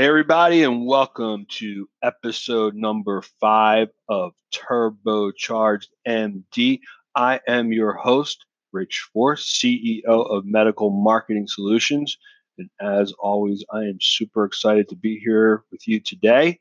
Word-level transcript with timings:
Hey, 0.00 0.06
everybody, 0.06 0.62
and 0.62 0.86
welcome 0.86 1.44
to 1.58 1.86
episode 2.02 2.74
number 2.74 3.20
five 3.38 3.88
of 4.08 4.32
Turbocharged 4.50 5.88
MD. 6.08 6.80
I 7.14 7.38
am 7.46 7.70
your 7.70 7.92
host, 7.92 8.46
Rich 8.72 9.10
Force, 9.12 9.44
CEO 9.44 10.02
of 10.06 10.46
Medical 10.46 10.88
Marketing 10.88 11.46
Solutions. 11.46 12.16
And 12.56 12.70
as 12.80 13.12
always, 13.18 13.62
I 13.74 13.80
am 13.80 13.98
super 14.00 14.46
excited 14.46 14.88
to 14.88 14.96
be 14.96 15.18
here 15.18 15.64
with 15.70 15.86
you 15.86 16.00
today. 16.00 16.58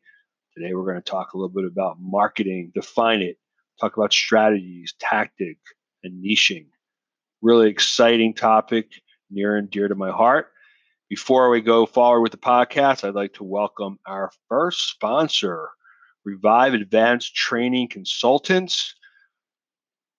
Today, 0.54 0.74
we're 0.74 0.84
going 0.84 1.02
to 1.02 1.10
talk 1.10 1.32
a 1.32 1.38
little 1.38 1.48
bit 1.48 1.63
about 1.63 1.96
marketing, 1.98 2.74
define 2.76 3.21
it, 3.21 3.38
talk 3.80 3.96
about 3.96 4.12
strategies, 4.12 4.96
tactic, 4.99 5.60
and 6.04 6.21
niching. 6.21 6.66
Really 7.41 7.70
exciting 7.70 8.34
topic, 8.34 8.88
near 9.32 9.55
and 9.55 9.71
dear 9.71 9.88
to 9.88 9.96
my 9.96 10.12
heart. 10.12 10.52
Before 11.09 11.49
we 11.49 11.62
go 11.62 11.88
forward 11.88 12.22
with 12.22 12.34
the 12.34 12.38
podcast, 12.38 13.04
I'd 13.04 13.16
like 13.16 13.34
to 13.34 13.44
welcome 13.44 13.98
our 14.05 14.30
first 14.48 14.91
sponsor, 14.91 15.70
Revive 16.23 16.76
Advanced 16.76 17.34
Training 17.34 17.88
Consultants. 17.88 18.94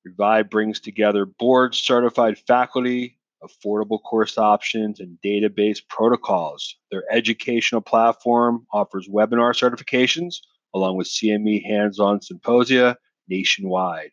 Revive 0.05 0.51
brings 0.51 0.80
together 0.80 1.27
board 1.27 1.77
certified 1.77 2.39
faculty, 2.39 3.21
affordable 3.41 4.03
course 4.03 4.37
options, 4.37 4.99
and 4.99 5.16
database 5.25 5.79
protocols. 5.89 6.75
Their 6.91 7.05
educational 7.13 7.83
platform 7.83 8.66
offers 8.73 9.09
webinar 9.09 9.55
certifications 9.55 10.38
along 10.74 10.96
with 10.96 11.07
CME 11.07 11.65
hands 11.65 12.01
on 12.01 12.21
symposia 12.21 12.96
nationwide. 13.29 14.11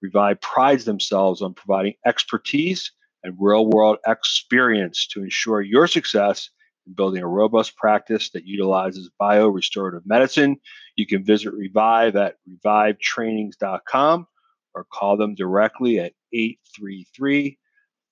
Revive 0.00 0.40
prides 0.40 0.84
themselves 0.84 1.42
on 1.42 1.54
providing 1.54 1.94
expertise 2.06 2.92
and 3.24 3.36
real 3.38 3.66
world 3.66 3.98
experience 4.06 5.06
to 5.08 5.22
ensure 5.22 5.62
your 5.62 5.86
success 5.86 6.50
in 6.86 6.92
building 6.92 7.22
a 7.22 7.28
robust 7.28 7.76
practice 7.76 8.30
that 8.30 8.46
utilizes 8.46 9.10
bio 9.18 9.48
restorative 9.48 10.02
medicine. 10.04 10.56
You 10.96 11.06
can 11.06 11.24
visit 11.24 11.52
Revive 11.54 12.14
at 12.16 12.36
revivetrainings.com 12.48 14.26
or 14.74 14.86
call 14.92 15.16
them 15.16 15.34
directly 15.34 15.98
at 15.98 16.12
833 16.32 17.58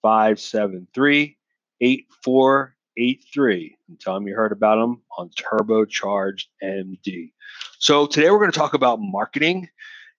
573 0.00 1.36
8483 1.80 3.76
and 3.88 4.00
tell 4.00 4.14
them 4.14 4.26
you 4.26 4.34
heard 4.34 4.52
about 4.52 4.76
them 4.76 5.02
on 5.18 5.30
Turbocharged 5.30 6.44
MD. 6.62 7.32
So, 7.78 8.06
today 8.06 8.30
we're 8.30 8.38
going 8.38 8.52
to 8.52 8.58
talk 8.58 8.74
about 8.74 9.00
marketing 9.00 9.68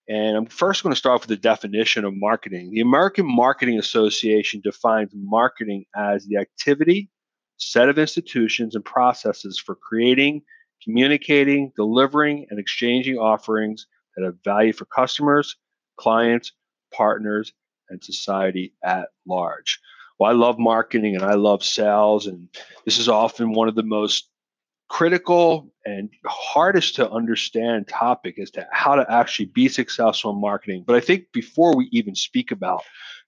and 0.08 0.36
I'm 0.36 0.46
first 0.46 0.84
going 0.84 0.94
to 0.94 1.00
start 1.00 1.22
with 1.22 1.30
the 1.30 1.38
definition 1.38 2.04
of 2.04 2.14
marketing. 2.16 2.72
The 2.72 2.82
American 2.82 3.26
Marketing 3.26 3.80
Association 3.80 4.62
defines 4.64 5.12
marketing 5.14 5.86
as 5.96 6.26
the 6.26 6.38
activity, 6.38 7.10
set 7.58 7.90
of 7.90 7.98
institutions, 7.98 8.76
and 8.76 8.84
processes 8.84 9.60
for 9.60 9.76
creating, 9.76 10.42
communicating, 10.84 11.72
delivering, 11.76 12.48
and 12.50 12.60
exchanging 12.60 13.18
offerings 13.18 13.88
that 14.16 14.26
have 14.26 14.44
value 14.44 14.74
for 14.74 14.86
customers, 14.86 15.56
clients, 15.98 16.52
partners, 16.94 17.54
and 17.90 18.04
society 18.04 18.74
at 18.84 19.08
large. 19.26 19.80
Well, 20.20 20.30
I 20.30 20.34
love 20.34 20.60
marketing 20.60 21.16
and 21.16 21.24
I 21.24 21.34
love 21.36 21.64
sales, 21.64 22.28
and 22.28 22.50
this 22.86 22.98
is 22.98 23.08
often 23.08 23.54
one 23.54 23.70
of 23.70 23.76
the 23.76 23.84
most 23.84 24.30
critical 24.90 25.72
and 25.86 26.10
hardest 26.26 26.96
to 26.96 27.10
understand 27.10 27.88
topic 27.88 28.40
as 28.40 28.52
to 28.52 28.68
how 28.72 28.96
to 28.96 29.06
actually 29.12 29.48
be 29.48 29.68
successful 29.68 30.32
in 30.32 30.40
marketing. 30.40 30.84
But 30.86 30.96
I 30.96 31.00
think 31.00 31.32
before 31.34 31.76
we 31.76 31.90
even 31.92 32.16
speak 32.16 32.52
about 32.52 32.84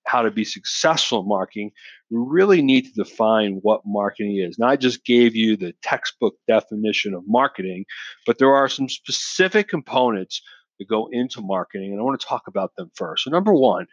how 0.06 0.22
to 0.22 0.32
be 0.32 0.46
successful 0.46 1.22
in 1.22 1.28
marketing, 1.28 1.72
we 2.12 2.20
really 2.20 2.62
need 2.62 2.84
to 2.86 3.04
define 3.04 3.60
what 3.64 3.82
marketing 3.86 4.38
is. 4.38 4.60
Now, 4.60 4.68
I 4.68 4.76
just 4.76 5.04
gave 5.06 5.36
you 5.36 5.58
the 5.58 5.74
textbook 5.82 6.36
definition 6.48 7.14
of 7.14 7.24
marketing, 7.28 7.86
but 8.26 8.38
there 8.38 8.54
are 8.54 8.70
some 8.70 8.88
specific 8.88 9.68
components 9.68 10.42
that 10.80 10.88
go 10.88 11.08
into 11.12 11.42
marketing, 11.42 11.92
and 11.92 12.00
I 12.00 12.04
want 12.04 12.20
to 12.20 12.28
talk 12.28 12.44
about 12.48 12.76
them 12.76 12.92
first. 12.96 13.24
So, 13.24 13.32
number 13.32 13.54
one, 13.54 13.88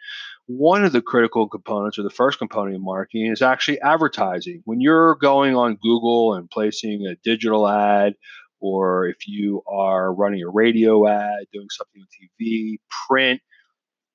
one 0.47 0.83
of 0.83 0.91
the 0.91 1.01
critical 1.01 1.47
components, 1.47 1.97
or 1.97 2.03
the 2.03 2.09
first 2.09 2.37
component 2.37 2.75
of 2.75 2.81
marketing, 2.81 3.31
is 3.31 3.41
actually 3.41 3.79
advertising. 3.81 4.61
When 4.65 4.81
you're 4.81 5.15
going 5.15 5.55
on 5.55 5.77
Google 5.81 6.33
and 6.33 6.49
placing 6.49 7.05
a 7.07 7.15
digital 7.23 7.67
ad, 7.67 8.15
or 8.59 9.07
if 9.07 9.27
you 9.27 9.61
are 9.67 10.13
running 10.13 10.41
a 10.41 10.49
radio 10.49 11.07
ad, 11.07 11.45
doing 11.51 11.67
something 11.69 12.01
on 12.01 12.07
TV, 12.45 12.77
print, 13.07 13.41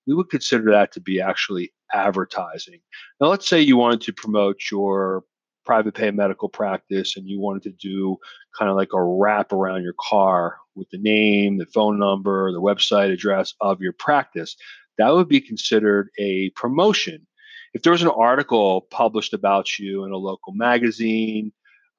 we 0.06 0.14
would 0.14 0.30
consider 0.30 0.70
that 0.70 0.92
to 0.92 1.00
be 1.00 1.20
actually 1.20 1.72
advertising. 1.92 2.80
Now, 3.20 3.28
let's 3.28 3.48
say 3.48 3.60
you 3.60 3.76
wanted 3.76 4.00
to 4.02 4.12
promote 4.12 4.58
your 4.70 5.24
private 5.66 5.94
pay 5.94 6.10
medical 6.10 6.48
practice 6.48 7.14
and 7.14 7.28
you 7.28 7.38
wanted 7.38 7.62
to 7.62 7.72
do 7.72 8.16
kind 8.58 8.70
of 8.70 8.76
like 8.76 8.94
a 8.94 9.02
wrap 9.02 9.52
around 9.52 9.82
your 9.82 9.94
car 10.00 10.56
with 10.74 10.88
the 10.90 10.98
name, 10.98 11.58
the 11.58 11.66
phone 11.66 11.98
number, 11.98 12.50
the 12.52 12.60
website 12.60 13.12
address 13.12 13.52
of 13.60 13.82
your 13.82 13.92
practice, 13.92 14.56
that 14.98 15.14
would 15.14 15.28
be 15.28 15.40
considered 15.40 16.10
a 16.18 16.50
promotion. 16.50 17.26
If 17.74 17.82
there 17.82 17.92
was 17.92 18.02
an 18.02 18.08
article 18.08 18.82
published 18.90 19.34
about 19.34 19.78
you 19.78 20.04
in 20.04 20.12
a 20.12 20.16
local 20.16 20.52
magazine, 20.52 21.52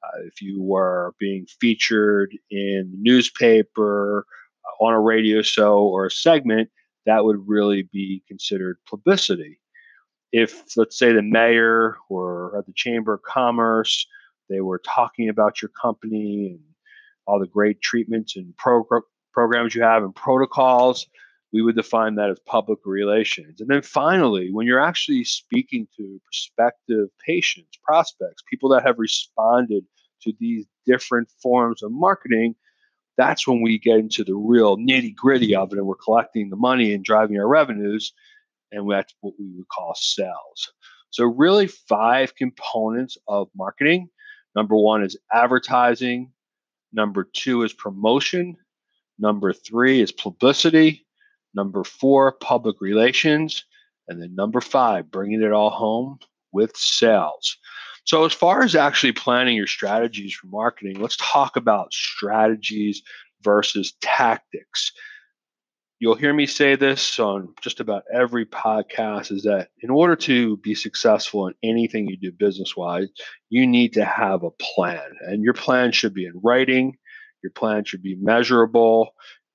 uh, 0.04 0.26
if 0.26 0.42
you 0.42 0.62
were 0.62 1.14
being 1.20 1.46
featured 1.60 2.32
in 2.50 2.92
the 2.92 2.98
newspaper, 2.98 4.26
uh, 4.66 4.84
on 4.84 4.94
a 4.94 5.00
radio 5.00 5.42
show, 5.42 5.80
or 5.80 6.06
a 6.06 6.12
segment, 6.12 6.70
that 7.06 7.24
would 7.24 7.48
really 7.48 7.84
be 7.92 8.24
considered 8.28 8.78
publicity 8.88 9.60
if 10.32 10.64
let's 10.78 10.98
say 10.98 11.12
the 11.12 11.22
mayor 11.22 11.98
or 12.10 12.64
the 12.68 12.74
chamber 12.74 13.14
of 13.14 13.22
commerce 13.24 14.06
they 14.50 14.62
were 14.62 14.82
talking 14.86 15.30
about 15.30 15.62
your 15.62 15.70
company 15.80 16.50
and 16.52 16.60
all 17.26 17.40
the 17.40 17.48
great 17.48 17.82
treatments 17.82 18.36
and 18.36 18.54
progr- 18.56 19.02
programs 19.34 19.76
you 19.76 19.82
have 19.82 20.04
and 20.04 20.16
protocols 20.16 21.08
we 21.52 21.62
would 21.62 21.76
define 21.76 22.16
that 22.16 22.30
as 22.30 22.40
public 22.46 22.80
relations 22.86 23.60
and 23.60 23.70
then 23.70 23.82
finally 23.82 24.52
when 24.52 24.68
you're 24.68 24.84
actually 24.84 25.24
speaking 25.24 25.88
to 25.96 26.20
prospective 26.26 27.08
patients 27.26 27.78
prospects 27.84 28.44
people 28.50 28.70
that 28.70 28.86
have 28.86 29.00
responded 29.00 29.84
to 30.22 30.34
these 30.40 30.66
different 30.86 31.30
forms 31.42 31.82
of 31.84 31.92
marketing 31.92 32.56
that's 33.18 33.46
when 33.48 33.62
we 33.62 33.78
get 33.78 34.00
into 34.00 34.24
the 34.24 34.36
real 34.36 34.78
nitty 34.78 35.14
gritty 35.14 35.56
of 35.56 35.72
it 35.72 35.78
and 35.78 35.88
we're 35.88 35.96
collecting 35.96 36.50
the 36.50 36.56
money 36.56 36.94
and 36.94 37.04
driving 37.04 37.38
our 37.38 37.48
revenues 37.48 38.14
and 38.72 38.90
that's 38.90 39.14
what 39.22 39.34
we 39.40 39.48
would 39.56 39.68
call 39.68 39.96
sales. 39.96 40.72
So, 41.10 41.26
really, 41.26 41.68
five 41.68 42.36
components 42.36 43.18
of 43.28 43.50
marketing. 43.56 44.10
Number 44.56 44.76
one 44.76 45.04
is 45.04 45.18
advertising. 45.32 46.32
Number 46.94 47.28
two 47.34 47.64
is 47.64 47.74
promotion. 47.74 48.58
Number 49.18 49.54
three 49.54 50.02
is 50.02 50.12
publicity. 50.12 51.06
Number 51.54 51.84
four, 51.84 52.34
public 52.34 52.78
relations. 52.82 53.66
And 54.08 54.22
then 54.22 54.36
number 54.36 54.62
five, 54.62 55.12
bringing 55.12 55.42
it 55.42 55.52
all 55.52 55.70
home 55.70 56.20
with 56.52 56.76
sales. 56.76 57.58
So, 58.06 58.26
as 58.26 58.34
far 58.34 58.64
as 58.64 58.76
actually 58.76 59.12
planning 59.12 59.56
your 59.56 59.68
strategies 59.68 60.34
for 60.34 60.48
marketing, 60.48 61.00
let's 61.00 61.18
talk 61.18 61.56
about 61.58 61.94
strategies 61.94 63.04
versus 63.44 63.94
tactics 64.02 64.92
you'll 66.00 66.16
hear 66.16 66.34
me 66.34 66.46
say 66.46 66.76
this 66.76 67.20
on 67.20 67.54
just 67.62 67.82
about 67.82 68.04
every 68.14 68.46
podcast 68.46 69.32
is 69.32 69.44
that 69.44 69.70
in 69.82 69.90
order 69.90 70.16
to 70.16 70.58
be 70.58 70.74
successful 70.74 71.48
in 71.48 71.54
anything 71.62 72.08
you 72.08 72.18
do 72.18 72.32
business 72.32 72.76
wise, 72.76 73.10
you 73.50 73.68
need 73.68 73.94
to 73.94 74.06
have 74.06 74.44
a 74.44 74.52
plan. 74.52 75.12
And 75.22 75.44
your 75.44 75.54
plan 75.54 75.92
should 75.92 76.14
be 76.14 76.26
in 76.26 76.40
writing, 76.42 76.98
your 77.44 77.52
plan 77.52 77.84
should 77.84 78.02
be 78.02 78.16
measurable, 78.16 79.10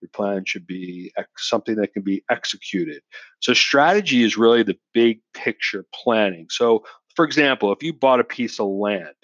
your 0.05 0.11
plan 0.11 0.45
should 0.45 0.67
be 0.67 1.13
ex- 1.17 1.49
something 1.49 1.77
that 1.77 1.95
can 1.95 2.03
be 2.03 2.23
executed. 2.31 3.03
So, 3.41 3.55
strategy 3.55 4.23
is 4.23 4.37
really 4.37 4.63
the 4.63 4.79
big 4.93 5.21
picture 5.33 5.87
planning. 5.95 6.47
So, 6.51 6.85
for 7.17 7.25
example, 7.25 7.73
if 7.73 7.83
you 7.83 7.93
bought 7.93 8.21
a 8.21 8.25
piece 8.25 8.61
of 8.61 8.69
land, 8.69 9.15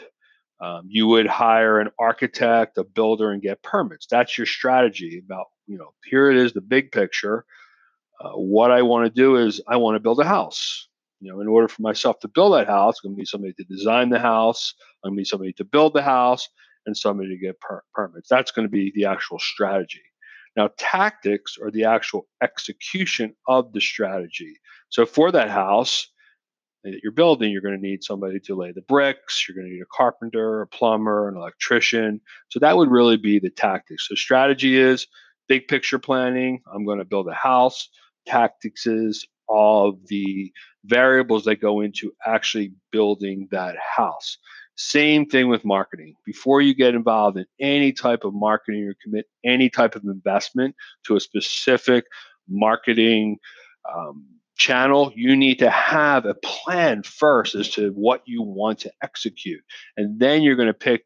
um, 0.60 0.82
you 0.88 1.06
would 1.06 1.26
hire 1.26 1.80
an 1.80 1.90
architect, 1.98 2.78
a 2.78 2.84
builder, 2.84 3.30
and 3.30 3.42
get 3.42 3.62
permits. 3.62 4.06
That's 4.10 4.36
your 4.36 4.46
strategy 4.46 5.22
about, 5.24 5.46
you 5.66 5.78
know, 5.78 5.92
here 6.04 6.30
it 6.30 6.36
is, 6.36 6.52
the 6.52 6.60
big 6.60 6.92
picture. 6.92 7.44
Uh, 8.20 8.32
what 8.32 8.70
I 8.70 8.82
want 8.82 9.06
to 9.06 9.10
do 9.10 9.36
is 9.36 9.60
I 9.66 9.76
want 9.76 9.96
to 9.96 10.00
build 10.00 10.20
a 10.20 10.24
house. 10.24 10.88
You 11.20 11.30
know, 11.30 11.40
in 11.40 11.48
order 11.48 11.68
for 11.68 11.82
myself 11.82 12.18
to 12.20 12.28
build 12.28 12.54
that 12.54 12.66
house, 12.66 12.96
I'm 13.02 13.10
going 13.10 13.16
to 13.16 13.20
need 13.20 13.28
somebody 13.28 13.52
to 13.54 13.64
design 13.64 14.10
the 14.10 14.18
house. 14.18 14.74
I'm 15.04 15.10
going 15.10 15.16
to 15.16 15.20
need 15.20 15.26
somebody 15.26 15.52
to 15.54 15.64
build 15.64 15.94
the 15.94 16.02
house 16.02 16.48
and 16.86 16.96
somebody 16.96 17.28
to 17.30 17.36
get 17.36 17.60
per- 17.60 17.82
permits. 17.94 18.28
That's 18.28 18.50
going 18.50 18.66
to 18.66 18.72
be 18.72 18.92
the 18.94 19.06
actual 19.06 19.38
strategy. 19.38 20.02
Now, 20.56 20.70
tactics 20.78 21.56
are 21.62 21.70
the 21.70 21.84
actual 21.84 22.26
execution 22.42 23.34
of 23.46 23.72
the 23.72 23.80
strategy. 23.80 24.54
So 24.88 25.06
for 25.06 25.30
that 25.32 25.50
house, 25.50 26.08
that 26.84 27.00
you're 27.02 27.12
building, 27.12 27.52
you're 27.52 27.62
going 27.62 27.76
to 27.76 27.86
need 27.86 28.02
somebody 28.02 28.40
to 28.40 28.54
lay 28.54 28.72
the 28.72 28.82
bricks. 28.82 29.46
You're 29.46 29.56
going 29.56 29.68
to 29.68 29.74
need 29.74 29.82
a 29.82 29.96
carpenter, 29.96 30.62
a 30.62 30.66
plumber, 30.66 31.28
an 31.28 31.36
electrician. 31.36 32.20
So 32.48 32.58
that 32.60 32.76
would 32.76 32.90
really 32.90 33.16
be 33.16 33.38
the 33.38 33.50
tactics. 33.50 34.08
So 34.08 34.14
strategy 34.14 34.78
is 34.78 35.06
big 35.48 35.68
picture 35.68 35.98
planning. 35.98 36.62
I'm 36.72 36.84
going 36.84 36.98
to 36.98 37.04
build 37.04 37.28
a 37.28 37.34
house. 37.34 37.88
Tactics 38.26 38.86
is 38.86 39.26
all 39.46 39.88
of 39.90 40.06
the 40.06 40.52
variables 40.84 41.44
that 41.44 41.60
go 41.60 41.80
into 41.80 42.12
actually 42.24 42.72
building 42.92 43.48
that 43.50 43.76
house. 43.76 44.38
Same 44.82 45.26
thing 45.26 45.48
with 45.48 45.62
marketing. 45.62 46.14
Before 46.24 46.62
you 46.62 46.74
get 46.74 46.94
involved 46.94 47.36
in 47.36 47.44
any 47.60 47.92
type 47.92 48.24
of 48.24 48.32
marketing 48.32 48.84
or 48.84 48.94
commit 49.02 49.26
any 49.44 49.68
type 49.68 49.94
of 49.94 50.04
investment 50.04 50.74
to 51.04 51.16
a 51.16 51.20
specific 51.20 52.06
marketing 52.48 53.36
um, 53.94 54.24
channel, 54.56 55.12
you 55.14 55.36
need 55.36 55.58
to 55.58 55.68
have 55.68 56.24
a 56.24 56.34
plan 56.34 57.02
first 57.02 57.54
as 57.54 57.68
to 57.72 57.90
what 57.90 58.22
you 58.24 58.40
want 58.40 58.78
to 58.78 58.92
execute. 59.02 59.60
And 59.98 60.18
then 60.18 60.40
you're 60.40 60.56
going 60.56 60.66
to 60.68 60.72
pick 60.72 61.04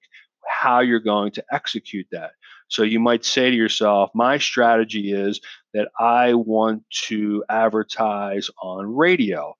how 0.48 0.78
you're 0.78 1.00
going 1.00 1.32
to 1.32 1.44
execute 1.50 2.06
that. 2.12 2.30
So 2.68 2.84
you 2.84 3.00
might 3.00 3.24
say 3.24 3.50
to 3.50 3.56
yourself, 3.56 4.10
my 4.14 4.38
strategy 4.38 5.12
is 5.12 5.40
that 5.72 5.88
I 5.98 6.34
want 6.34 6.84
to 7.06 7.42
advertise 7.50 8.50
on 8.62 8.94
radio. 8.94 9.56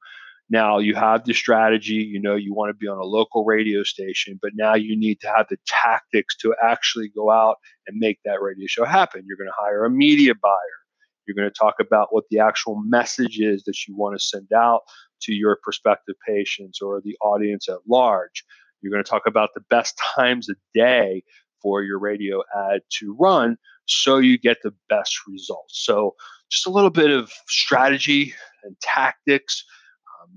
Now 0.51 0.79
you 0.79 0.95
have 0.95 1.25
the 1.25 1.33
strategy, 1.33 1.95
you 1.95 2.21
know, 2.21 2.35
you 2.35 2.55
want 2.55 2.71
to 2.71 2.75
be 2.75 2.87
on 2.87 2.99
a 2.99 3.05
local 3.05 3.45
radio 3.45 3.83
station, 3.83 4.39
but 4.43 4.53
now 4.55 4.75
you 4.75 4.99
need 4.99 5.21
to 5.21 5.29
have 5.29 5.47
the 5.49 5.57
tactics 5.67 6.37
to 6.39 6.55
actually 6.63 7.09
go 7.09 7.31
out 7.31 7.57
and 7.87 7.99
make 7.99 8.19
that 8.25 8.43
radio 8.43 8.67
show 8.69 8.85
happen. 8.85 9.25
You're 9.27 9.39
going 9.39 9.49
to 9.49 9.55
hire 9.59 9.85
a 9.85 9.91
media 9.91 10.35
buyer. 10.35 10.85
You're 11.27 11.35
going 11.35 11.51
to 11.51 11.59
talk 11.59 11.77
about 11.81 12.09
what 12.11 12.25
the 12.31 12.39
actual 12.41 12.81
message 12.85 13.39
is 13.41 13.65
that 13.65 13.87
you 13.89 13.97
want 13.97 14.19
to 14.19 14.25
send 14.25 14.53
out 14.55 14.83
to 15.23 15.33
your 15.33 15.59
prospective 15.63 16.17
patients 16.27 16.81
or 16.83 17.01
the 17.01 17.17
audience 17.23 17.69
at 17.69 17.79
large. 17.89 18.45
You're 18.83 18.93
going 18.93 19.05
to 19.05 19.11
talk 19.11 19.27
about 19.27 19.51
the 19.55 19.63
best 19.71 19.99
times 20.15 20.49
a 20.51 20.55
day 20.75 21.23
for 21.63 21.83
your 21.83 21.99
radio 21.99 22.43
ad 22.71 22.83
to 22.99 23.17
run 23.19 23.57
so 23.87 24.19
you 24.19 24.39
get 24.39 24.59
the 24.63 24.75
best 24.89 25.17
results. 25.27 25.83
So, 25.85 26.15
just 26.51 26.67
a 26.67 26.71
little 26.71 26.91
bit 26.91 27.11
of 27.11 27.33
strategy 27.49 28.35
and 28.63 28.77
tactics. 28.81 29.65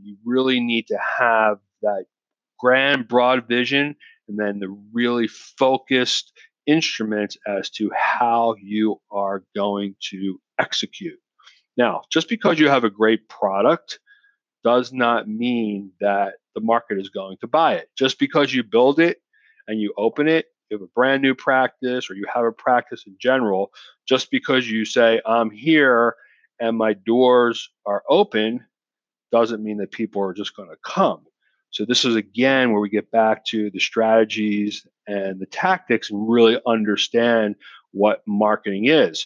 You 0.02 0.18
really 0.26 0.60
need 0.60 0.88
to 0.88 0.98
have 1.20 1.58
that 1.82 2.06
grand, 2.60 3.08
broad 3.08 3.48
vision 3.48 3.96
and 4.28 4.38
then 4.38 4.60
the 4.60 4.76
really 4.92 5.28
focused 5.28 6.34
instruments 6.66 7.38
as 7.48 7.70
to 7.70 7.90
how 7.96 8.56
you 8.62 9.00
are 9.12 9.44
going 9.56 9.96
to 10.10 10.40
execute. 10.60 11.20
Now, 11.78 12.02
just 12.12 12.28
because 12.28 12.60
you 12.60 12.68
have 12.68 12.84
a 12.84 12.90
great 12.90 13.30
product 13.30 14.00
does 14.64 14.92
not 14.92 15.28
mean 15.28 15.92
that 16.02 16.34
the 16.56 16.62
market 16.62 17.00
is 17.00 17.10
going 17.10 17.38
to 17.42 17.48
buy 17.48 17.76
it. 17.76 17.90
Just 17.98 18.20
because 18.20 18.54
you 18.54 18.64
build 18.64 19.00
it 19.00 19.20
and 19.68 19.80
you 19.80 19.94
open 19.98 20.28
it, 20.28 20.48
you 20.70 20.78
have 20.78 20.84
a 20.84 20.92
brand 20.94 21.22
new 21.22 21.36
practice 21.36 22.10
or 22.10 22.16
you 22.16 22.26
have 22.34 22.44
a 22.44 22.52
practice 22.52 23.04
in 23.08 23.16
general, 23.22 23.72
just 24.08 24.30
because 24.32 24.70
you 24.70 24.84
say, 24.84 25.22
I'm 25.26 25.52
here 25.52 26.16
and 26.60 26.78
my 26.78 26.94
doors 26.94 27.70
are 27.86 28.04
open, 28.10 28.66
doesn't 29.32 29.64
mean 29.64 29.78
that 29.78 29.92
people 29.92 30.22
are 30.22 30.34
just 30.34 30.56
going 30.56 30.70
to 30.70 30.78
come. 30.84 31.22
So, 31.72 31.86
this 31.86 32.06
is 32.06 32.16
again 32.16 32.72
where 32.72 32.82
we 32.82 32.90
get 32.90 33.12
back 33.12 33.46
to 33.46 33.70
the 33.72 33.80
strategies 33.80 34.86
and 35.08 35.40
the 35.40 35.46
tactics 35.46 36.10
and 36.10 36.30
really 36.30 36.60
understand 36.66 37.56
what 37.92 38.22
marketing 38.26 38.88
is 38.88 39.26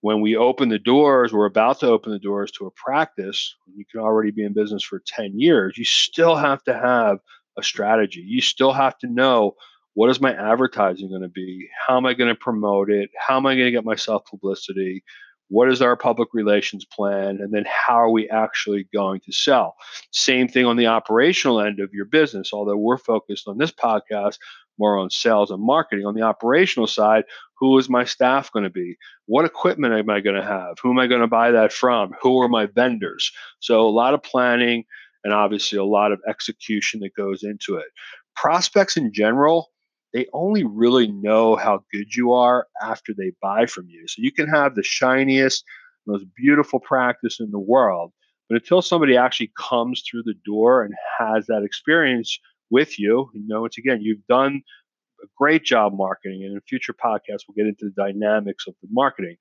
when 0.00 0.20
we 0.20 0.36
open 0.36 0.68
the 0.68 0.78
doors, 0.78 1.32
we're 1.32 1.46
about 1.46 1.80
to 1.80 1.86
open 1.86 2.12
the 2.12 2.18
doors 2.18 2.50
to 2.52 2.66
a 2.66 2.70
practice, 2.70 3.54
you 3.74 3.84
can 3.90 4.00
already 4.00 4.30
be 4.30 4.44
in 4.44 4.52
business 4.52 4.82
for 4.82 5.02
10 5.06 5.38
years, 5.38 5.76
you 5.76 5.84
still 5.84 6.36
have 6.36 6.62
to 6.64 6.74
have 6.74 7.18
a 7.58 7.62
strategy. 7.62 8.20
You 8.20 8.40
still 8.40 8.72
have 8.72 8.98
to 8.98 9.06
know 9.06 9.56
what 9.94 10.10
is 10.10 10.20
my 10.20 10.32
advertising 10.32 11.10
going 11.10 11.22
to 11.22 11.28
be? 11.28 11.68
How 11.86 11.96
am 11.96 12.06
I 12.06 12.14
going 12.14 12.28
to 12.28 12.34
promote 12.34 12.90
it? 12.90 13.10
How 13.18 13.36
am 13.36 13.46
I 13.46 13.54
going 13.54 13.66
to 13.66 13.72
get 13.72 13.84
myself 13.84 14.24
publicity? 14.24 15.02
What 15.50 15.70
is 15.70 15.82
our 15.82 15.96
public 15.96 16.30
relations 16.32 16.84
plan? 16.84 17.38
And 17.40 17.52
then 17.52 17.64
how 17.66 17.96
are 17.96 18.10
we 18.10 18.28
actually 18.30 18.86
going 18.92 19.20
to 19.26 19.32
sell? 19.32 19.76
Same 20.12 20.48
thing 20.48 20.64
on 20.64 20.76
the 20.76 20.86
operational 20.86 21.60
end 21.60 21.80
of 21.80 21.92
your 21.92 22.06
business, 22.06 22.50
although 22.52 22.76
we're 22.76 22.96
focused 22.96 23.46
on 23.48 23.58
this 23.58 23.72
podcast 23.72 24.38
more 24.78 24.96
on 24.96 25.10
sales 25.10 25.50
and 25.50 25.62
marketing. 25.62 26.06
On 26.06 26.14
the 26.14 26.22
operational 26.22 26.86
side, 26.86 27.24
who 27.58 27.76
is 27.78 27.90
my 27.90 28.04
staff 28.04 28.50
going 28.50 28.62
to 28.62 28.70
be? 28.70 28.96
What 29.26 29.44
equipment 29.44 29.92
am 29.92 30.08
I 30.08 30.20
going 30.20 30.36
to 30.36 30.42
have? 30.42 30.76
Who 30.82 30.90
am 30.90 30.98
I 30.98 31.06
going 31.06 31.20
to 31.20 31.26
buy 31.26 31.50
that 31.50 31.72
from? 31.72 32.12
Who 32.22 32.40
are 32.40 32.48
my 32.48 32.66
vendors? 32.66 33.30
So, 33.60 33.86
a 33.86 33.90
lot 33.90 34.14
of 34.14 34.22
planning 34.22 34.84
and 35.22 35.32
obviously 35.32 35.78
a 35.78 35.84
lot 35.84 36.12
of 36.12 36.20
execution 36.26 37.00
that 37.00 37.14
goes 37.14 37.42
into 37.42 37.76
it. 37.76 37.86
Prospects 38.34 38.96
in 38.96 39.12
general, 39.12 39.70
they 40.12 40.26
only 40.32 40.64
really 40.64 41.08
know 41.08 41.56
how 41.56 41.84
good 41.92 42.14
you 42.14 42.32
are 42.32 42.66
after 42.82 43.12
they 43.16 43.32
buy 43.40 43.66
from 43.66 43.86
you. 43.88 44.06
So, 44.08 44.16
you 44.18 44.32
can 44.32 44.48
have 44.48 44.74
the 44.74 44.82
shiniest, 44.82 45.64
most 46.06 46.24
beautiful 46.36 46.80
practice 46.80 47.40
in 47.40 47.50
the 47.50 47.58
world, 47.58 48.12
but 48.48 48.56
until 48.56 48.82
somebody 48.82 49.16
actually 49.16 49.52
comes 49.56 50.02
through 50.02 50.24
the 50.24 50.34
door 50.44 50.82
and 50.82 50.92
has 51.18 51.46
that 51.46 51.62
experience 51.62 52.38
with 52.70 52.98
you, 52.98 53.30
you 53.34 53.46
know, 53.46 53.62
once 53.62 53.78
again, 53.78 54.00
you've 54.00 54.26
done 54.28 54.62
a 55.22 55.26
great 55.36 55.64
job 55.64 55.92
marketing. 55.94 56.42
And 56.44 56.54
in 56.54 56.60
future 56.62 56.92
podcasts, 56.92 57.44
we'll 57.46 57.56
get 57.56 57.66
into 57.66 57.84
the 57.84 57.94
dynamics 57.96 58.64
of 58.66 58.74
the 58.82 58.88
marketing. 58.90 59.36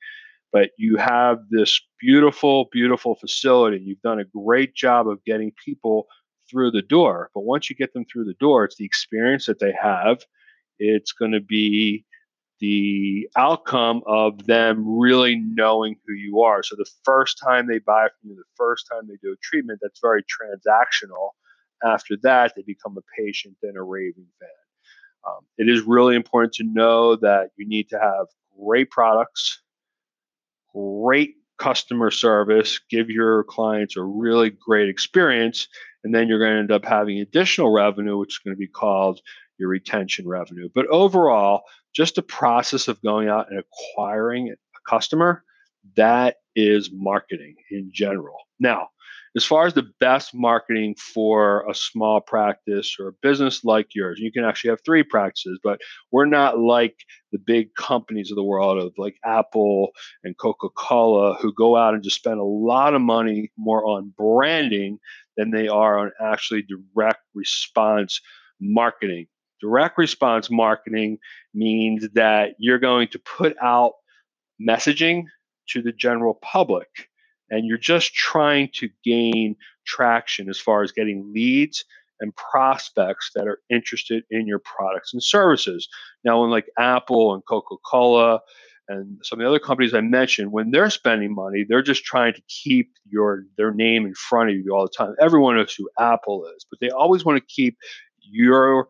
But 0.51 0.71
you 0.77 0.97
have 0.97 1.39
this 1.49 1.79
beautiful, 1.99 2.69
beautiful 2.71 3.15
facility. 3.15 3.79
You've 3.83 4.01
done 4.01 4.19
a 4.19 4.25
great 4.25 4.75
job 4.75 5.07
of 5.07 5.23
getting 5.23 5.51
people 5.63 6.07
through 6.49 6.71
the 6.71 6.81
door. 6.81 7.29
But 7.33 7.41
once 7.41 7.69
you 7.69 7.75
get 7.75 7.93
them 7.93 8.05
through 8.05 8.25
the 8.25 8.35
door, 8.39 8.65
it's 8.65 8.77
the 8.77 8.85
experience 8.85 9.45
that 9.45 9.59
they 9.59 9.73
have. 9.79 10.19
It's 10.79 11.11
going 11.11 11.33
to 11.33 11.41
be 11.41 12.05
the 12.59 13.29
outcome 13.37 14.01
of 14.05 14.45
them 14.45 14.83
really 14.99 15.37
knowing 15.37 15.95
who 16.05 16.13
you 16.13 16.41
are. 16.41 16.61
So 16.63 16.75
the 16.75 16.89
first 17.03 17.39
time 17.41 17.67
they 17.67 17.79
buy 17.79 18.07
from 18.07 18.31
you, 18.31 18.35
the 18.35 18.43
first 18.57 18.87
time 18.91 19.07
they 19.07 19.17
do 19.21 19.33
a 19.33 19.37
treatment, 19.41 19.79
that's 19.81 19.99
very 20.01 20.23
transactional. 20.23 21.29
After 21.83 22.17
that, 22.23 22.53
they 22.55 22.63
become 22.63 22.97
a 22.97 23.21
patient 23.21 23.55
and 23.63 23.77
a 23.77 23.81
raving 23.81 24.27
fan. 24.39 24.49
Um, 25.27 25.45
it 25.57 25.69
is 25.69 25.81
really 25.83 26.15
important 26.15 26.53
to 26.55 26.63
know 26.63 27.15
that 27.17 27.51
you 27.57 27.67
need 27.67 27.89
to 27.89 27.99
have 27.99 28.27
great 28.57 28.89
products, 28.89 29.61
great 30.73 31.35
customer 31.57 32.11
service, 32.11 32.79
give 32.89 33.09
your 33.09 33.43
clients 33.43 33.97
a 33.97 34.03
really 34.03 34.49
great 34.49 34.89
experience, 34.89 35.67
and 36.03 36.15
then 36.15 36.27
you're 36.27 36.39
going 36.39 36.53
to 36.53 36.59
end 36.59 36.71
up 36.71 36.85
having 36.85 37.19
additional 37.19 37.71
revenue, 37.71 38.17
which 38.17 38.35
is 38.35 38.39
going 38.39 38.55
to 38.55 38.59
be 38.59 38.67
called 38.67 39.21
your 39.59 39.69
retention 39.69 40.27
revenue. 40.27 40.69
But 40.73 40.87
overall, 40.87 41.63
just 41.93 42.15
the 42.15 42.21
process 42.21 42.87
of 42.87 43.01
going 43.01 43.27
out 43.27 43.51
and 43.51 43.59
acquiring 43.59 44.49
a 44.49 44.89
customer, 44.89 45.43
that 45.95 46.37
is 46.55 46.89
marketing 46.93 47.55
in 47.71 47.89
general. 47.93 48.37
Now, 48.59 48.89
as 49.35 49.45
far 49.45 49.67
as 49.67 49.73
the 49.73 49.89
best 49.99 50.33
marketing 50.33 50.95
for 50.95 51.69
a 51.69 51.75
small 51.75 52.19
practice 52.19 52.95
or 52.99 53.09
a 53.09 53.13
business 53.21 53.63
like 53.63 53.93
yours, 53.93 54.19
you 54.19 54.31
can 54.31 54.43
actually 54.43 54.71
have 54.71 54.79
three 54.83 55.03
practices, 55.03 55.59
but 55.63 55.79
we're 56.11 56.25
not 56.25 56.59
like 56.59 56.95
the 57.31 57.37
big 57.37 57.75
companies 57.75 58.31
of 58.31 58.35
the 58.35 58.43
world 58.43 58.79
of 58.79 58.93
like 58.97 59.15
Apple 59.23 59.89
and 60.23 60.37
Coca 60.37 60.69
Cola 60.75 61.35
who 61.35 61.53
go 61.53 61.75
out 61.75 61.93
and 61.93 62.03
just 62.03 62.15
spend 62.15 62.39
a 62.39 62.43
lot 62.43 62.95
of 62.95 63.01
money 63.01 63.51
more 63.55 63.85
on 63.85 64.13
branding 64.17 64.97
than 65.37 65.51
they 65.51 65.67
are 65.67 65.99
on 65.99 66.11
actually 66.19 66.63
direct 66.63 67.19
response 67.35 68.19
marketing. 68.59 69.27
Direct 69.61 69.97
response 69.97 70.49
marketing 70.49 71.19
means 71.53 72.07
that 72.13 72.51
you're 72.59 72.79
going 72.79 73.09
to 73.09 73.19
put 73.19 73.55
out 73.61 73.93
messaging 74.61 75.25
to 75.69 75.81
the 75.81 75.91
general 75.91 76.35
public 76.41 76.87
and 77.49 77.65
you're 77.65 77.77
just 77.77 78.13
trying 78.13 78.69
to 78.75 78.89
gain 79.03 79.55
traction 79.85 80.49
as 80.49 80.59
far 80.59 80.83
as 80.83 80.91
getting 80.91 81.31
leads 81.33 81.83
and 82.19 82.35
prospects 82.35 83.31
that 83.35 83.47
are 83.47 83.59
interested 83.69 84.23
in 84.29 84.45
your 84.45 84.59
products 84.59 85.13
and 85.13 85.23
services. 85.23 85.87
Now, 86.23 86.41
when 86.41 86.49
like 86.49 86.69
Apple 86.77 87.33
and 87.33 87.43
Coca 87.47 87.75
Cola 87.85 88.41
and 88.89 89.19
some 89.23 89.39
of 89.39 89.43
the 89.43 89.49
other 89.49 89.59
companies 89.59 89.93
I 89.93 90.01
mentioned, 90.01 90.51
when 90.51 90.71
they're 90.71 90.89
spending 90.89 91.33
money, 91.33 91.65
they're 91.67 91.81
just 91.81 92.03
trying 92.03 92.33
to 92.33 92.41
keep 92.47 92.91
your 93.09 93.45
their 93.57 93.73
name 93.73 94.05
in 94.05 94.15
front 94.15 94.49
of 94.49 94.55
you 94.57 94.75
all 94.75 94.83
the 94.83 94.93
time. 94.95 95.15
Everyone 95.21 95.55
knows 95.55 95.73
who 95.73 95.89
Apple 95.99 96.45
is, 96.57 96.65
but 96.69 96.79
they 96.81 96.89
always 96.89 97.23
want 97.23 97.37
to 97.37 97.53
keep 97.53 97.77
your 98.19 98.87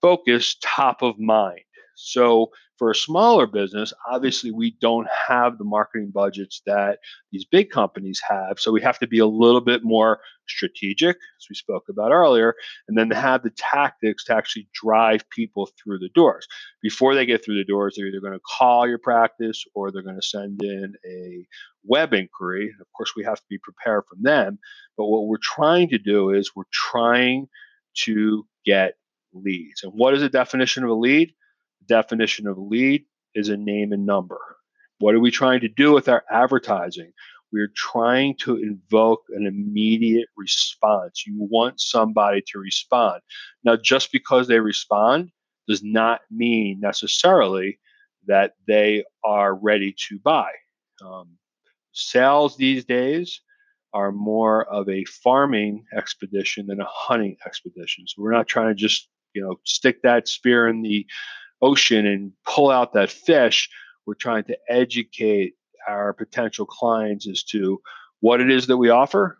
focus 0.00 0.56
top 0.62 1.02
of 1.02 1.18
mind. 1.18 1.60
So 1.96 2.50
for 2.78 2.90
a 2.90 2.94
smaller 2.94 3.46
business, 3.46 3.92
obviously 4.10 4.50
we 4.50 4.74
don't 4.80 5.06
have 5.28 5.58
the 5.58 5.64
marketing 5.64 6.12
budgets 6.14 6.62
that 6.64 6.98
these 7.30 7.44
big 7.44 7.68
companies 7.68 8.22
have. 8.26 8.58
So 8.58 8.72
we 8.72 8.80
have 8.80 8.98
to 9.00 9.06
be 9.06 9.18
a 9.18 9.26
little 9.26 9.60
bit 9.60 9.82
more 9.84 10.20
strategic, 10.48 11.16
as 11.16 11.46
we 11.50 11.54
spoke 11.54 11.84
about 11.90 12.10
earlier, 12.10 12.54
and 12.88 12.96
then 12.96 13.10
have 13.10 13.42
the 13.42 13.50
tactics 13.50 14.24
to 14.24 14.34
actually 14.34 14.66
drive 14.72 15.28
people 15.28 15.68
through 15.76 15.98
the 15.98 16.08
doors. 16.14 16.48
Before 16.82 17.14
they 17.14 17.26
get 17.26 17.44
through 17.44 17.58
the 17.58 17.64
doors, 17.64 17.96
they're 17.96 18.06
either 18.06 18.20
going 18.20 18.32
to 18.32 18.40
call 18.58 18.88
your 18.88 18.98
practice 18.98 19.62
or 19.74 19.90
they're 19.90 20.02
going 20.02 20.20
to 20.20 20.26
send 20.26 20.62
in 20.62 20.94
a 21.06 21.46
web 21.84 22.14
inquiry. 22.14 22.72
Of 22.80 22.86
course, 22.96 23.12
we 23.14 23.24
have 23.24 23.40
to 23.40 23.46
be 23.50 23.58
prepared 23.58 24.04
from 24.08 24.22
them. 24.22 24.58
But 24.96 25.04
what 25.04 25.26
we're 25.26 25.36
trying 25.42 25.90
to 25.90 25.98
do 25.98 26.30
is 26.30 26.56
we're 26.56 26.64
trying 26.72 27.48
to 28.04 28.46
get 28.64 28.94
leads. 29.32 29.82
And 29.82 29.92
what 29.94 30.14
is 30.14 30.20
the 30.20 30.28
definition 30.28 30.84
of 30.84 30.90
a 30.90 30.94
lead? 30.94 31.32
definition 31.88 32.46
of 32.46 32.56
lead 32.56 33.04
is 33.34 33.48
a 33.48 33.56
name 33.56 33.92
and 33.92 34.06
number. 34.06 34.38
What 35.00 35.14
are 35.14 35.20
we 35.20 35.30
trying 35.30 35.60
to 35.60 35.68
do 35.68 35.92
with 35.92 36.08
our 36.08 36.22
advertising? 36.30 37.12
we're 37.52 37.72
trying 37.74 38.36
to 38.36 38.56
invoke 38.56 39.22
an 39.30 39.46
immediate 39.46 40.28
response. 40.36 41.24
You 41.26 41.36
want 41.38 41.80
somebody 41.80 42.42
to 42.48 42.58
respond. 42.58 43.20
Now, 43.64 43.76
just 43.76 44.12
because 44.12 44.48
they 44.48 44.60
respond 44.60 45.30
does 45.68 45.82
not 45.82 46.20
mean 46.30 46.80
necessarily 46.80 47.78
that 48.26 48.52
they 48.66 49.04
are 49.24 49.54
ready 49.54 49.94
to 50.08 50.18
buy. 50.18 50.50
Um, 51.04 51.38
sales 51.92 52.56
these 52.56 52.84
days 52.84 53.40
are 53.92 54.12
more 54.12 54.64
of 54.66 54.88
a 54.88 55.04
farming 55.04 55.84
expedition 55.96 56.66
than 56.66 56.80
a 56.80 56.86
hunting 56.88 57.36
expedition. 57.44 58.06
So 58.06 58.22
we're 58.22 58.32
not 58.32 58.46
trying 58.46 58.68
to 58.68 58.74
just 58.74 59.08
you 59.34 59.42
know 59.42 59.56
stick 59.64 60.02
that 60.02 60.28
spear 60.28 60.68
in 60.68 60.82
the 60.82 61.06
ocean 61.62 62.06
and 62.06 62.32
pull 62.46 62.70
out 62.70 62.92
that 62.94 63.10
fish. 63.10 63.68
We're 64.06 64.14
trying 64.14 64.44
to 64.44 64.56
educate 64.68 65.54
our 65.88 66.12
potential 66.12 66.66
clients 66.66 67.28
as 67.28 67.42
to 67.44 67.80
what 68.20 68.40
it 68.40 68.50
is 68.50 68.66
that 68.66 68.76
we 68.76 68.90
offer, 68.90 69.38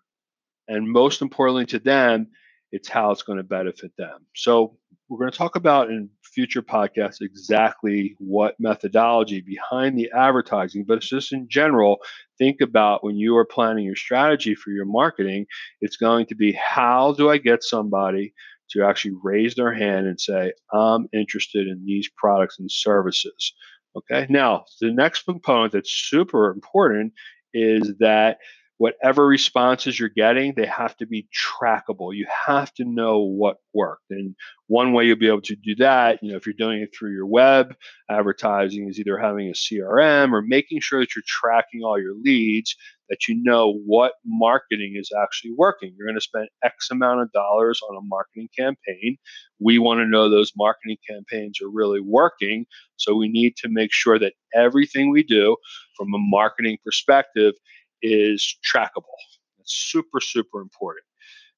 and 0.69 0.89
most 0.89 1.23
importantly 1.23 1.67
to 1.67 1.79
them, 1.79 2.29
it's 2.73 2.89
how 2.89 3.11
it's 3.11 3.23
going 3.23 3.39
to 3.39 3.45
benefit 3.45 3.93
them. 3.99 4.27
So 4.35 4.77
we're 5.09 5.19
going 5.19 5.33
to 5.33 5.37
talk 5.37 5.57
about 5.57 5.91
in 5.91 6.09
future 6.23 6.63
podcasts 6.63 7.21
exactly 7.21 8.15
what 8.19 8.55
methodology 8.61 9.41
behind 9.41 9.99
the 9.99 10.09
advertising, 10.17 10.85
but 10.87 10.99
it's 10.99 11.09
just 11.09 11.33
in 11.33 11.49
general, 11.49 11.99
think 12.39 12.61
about 12.61 13.03
when 13.03 13.17
you 13.17 13.37
are 13.37 13.45
planning 13.45 13.85
your 13.85 13.97
strategy 13.97 14.55
for 14.55 14.71
your 14.71 14.85
marketing, 14.85 15.47
it's 15.81 15.97
going 15.97 16.27
to 16.27 16.37
be 16.37 16.53
how 16.53 17.13
do 17.13 17.29
I 17.29 17.39
get 17.39 17.65
somebody 17.65 18.33
to 18.73 18.85
actually 18.85 19.15
raise 19.23 19.55
their 19.55 19.73
hand 19.73 20.07
and 20.07 20.21
say, 20.21 20.53
I'm 20.73 21.07
interested 21.13 21.67
in 21.67 21.85
these 21.85 22.09
products 22.17 22.59
and 22.59 22.71
services. 22.71 23.53
Okay. 23.97 24.27
Now, 24.31 24.65
the 24.81 24.93
next 24.93 25.25
component 25.25 25.73
that's 25.73 25.91
super 25.91 26.51
important 26.51 27.13
is 27.53 27.95
that 27.99 28.39
whatever 28.81 29.27
responses 29.27 30.01
you're 30.01 30.09
getting, 30.09 30.55
they 30.55 30.65
have 30.65 30.97
to 30.97 31.07
be 31.07 31.29
trackable. 31.61 32.15
You 32.15 32.27
have 32.47 32.73
to 32.75 32.85
know 32.87 33.19
what 33.19 33.59
worked. 33.75 34.11
And 34.11 34.35
one 34.69 34.95
way 34.95 35.05
you'll 35.05 35.19
be 35.19 35.29
able 35.29 35.43
to 35.43 35.55
do 35.55 35.75
that, 35.77 36.21
you 36.23 36.31
know, 36.31 36.39
if 36.39 36.47
you're 36.47 36.55
doing 36.55 36.81
it 36.81 36.89
through 36.99 37.13
your 37.13 37.27
web 37.27 37.75
advertising, 38.09 38.89
is 38.89 38.99
either 38.99 39.19
having 39.19 39.49
a 39.49 39.53
CRM 39.53 40.33
or 40.33 40.41
making 40.41 40.81
sure 40.81 41.01
that 41.01 41.15
you're 41.15 41.23
tracking 41.27 41.83
all 41.85 42.01
your 42.01 42.15
leads, 42.15 42.75
that 43.11 43.29
you 43.29 43.43
know 43.43 43.75
what 43.85 44.13
marketing 44.25 44.95
is 44.97 45.11
actually 45.23 45.53
working. 45.57 45.93
You're 45.97 46.07
going 46.07 46.17
to 46.17 46.21
spend 46.21 46.49
X 46.65 46.89
amount 46.91 47.21
of 47.21 47.33
dollars 47.33 47.81
on 47.91 47.97
a 47.97 48.01
marketing 48.03 48.49
campaign. 48.57 49.19
We 49.59 49.79
want 49.79 49.99
to 49.99 50.07
know 50.07 50.31
those 50.31 50.53
marketing 50.57 50.97
campaigns 51.09 51.61
are 51.61 51.69
really 51.69 52.01
working. 52.01 52.65
So 52.97 53.15
we 53.15 53.29
need 53.29 53.57
to 53.57 53.69
make 53.69 53.93
sure 53.93 54.19
that 54.19 54.35
everything 54.55 55.11
we 55.11 55.25
do 55.25 55.57
from 55.97 56.15
a 56.15 56.19
marketing 56.19 56.79
perspective 56.85 57.55
is 58.01 58.57
trackable. 58.65 59.19
That's 59.59 59.75
super, 59.75 60.21
super 60.21 60.61
important. 60.61 61.05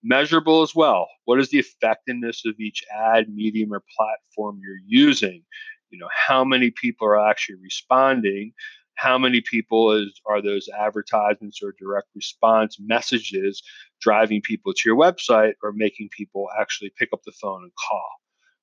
Measurable 0.02 0.62
as 0.62 0.74
well. 0.74 1.06
What 1.26 1.38
is 1.38 1.50
the 1.50 1.58
effectiveness 1.58 2.42
of 2.44 2.58
each 2.58 2.82
ad, 2.92 3.28
medium, 3.28 3.72
or 3.72 3.82
platform 3.96 4.58
you're 4.64 4.82
using? 4.86 5.44
You 5.90 5.98
know, 5.98 6.08
how 6.10 6.44
many 6.44 6.70
people 6.70 7.06
are 7.06 7.28
actually 7.28 7.56
responding? 7.62 8.52
How 9.02 9.18
many 9.18 9.40
people 9.40 9.90
is, 9.90 10.20
are 10.26 10.40
those 10.40 10.68
advertisements 10.78 11.60
or 11.60 11.74
direct 11.76 12.06
response 12.14 12.76
messages 12.78 13.60
driving 14.00 14.40
people 14.40 14.72
to 14.72 14.82
your 14.88 14.96
website 14.96 15.54
or 15.60 15.72
making 15.72 16.10
people 16.16 16.46
actually 16.56 16.92
pick 16.96 17.08
up 17.12 17.20
the 17.24 17.32
phone 17.32 17.64
and 17.64 17.72
call? 17.74 18.08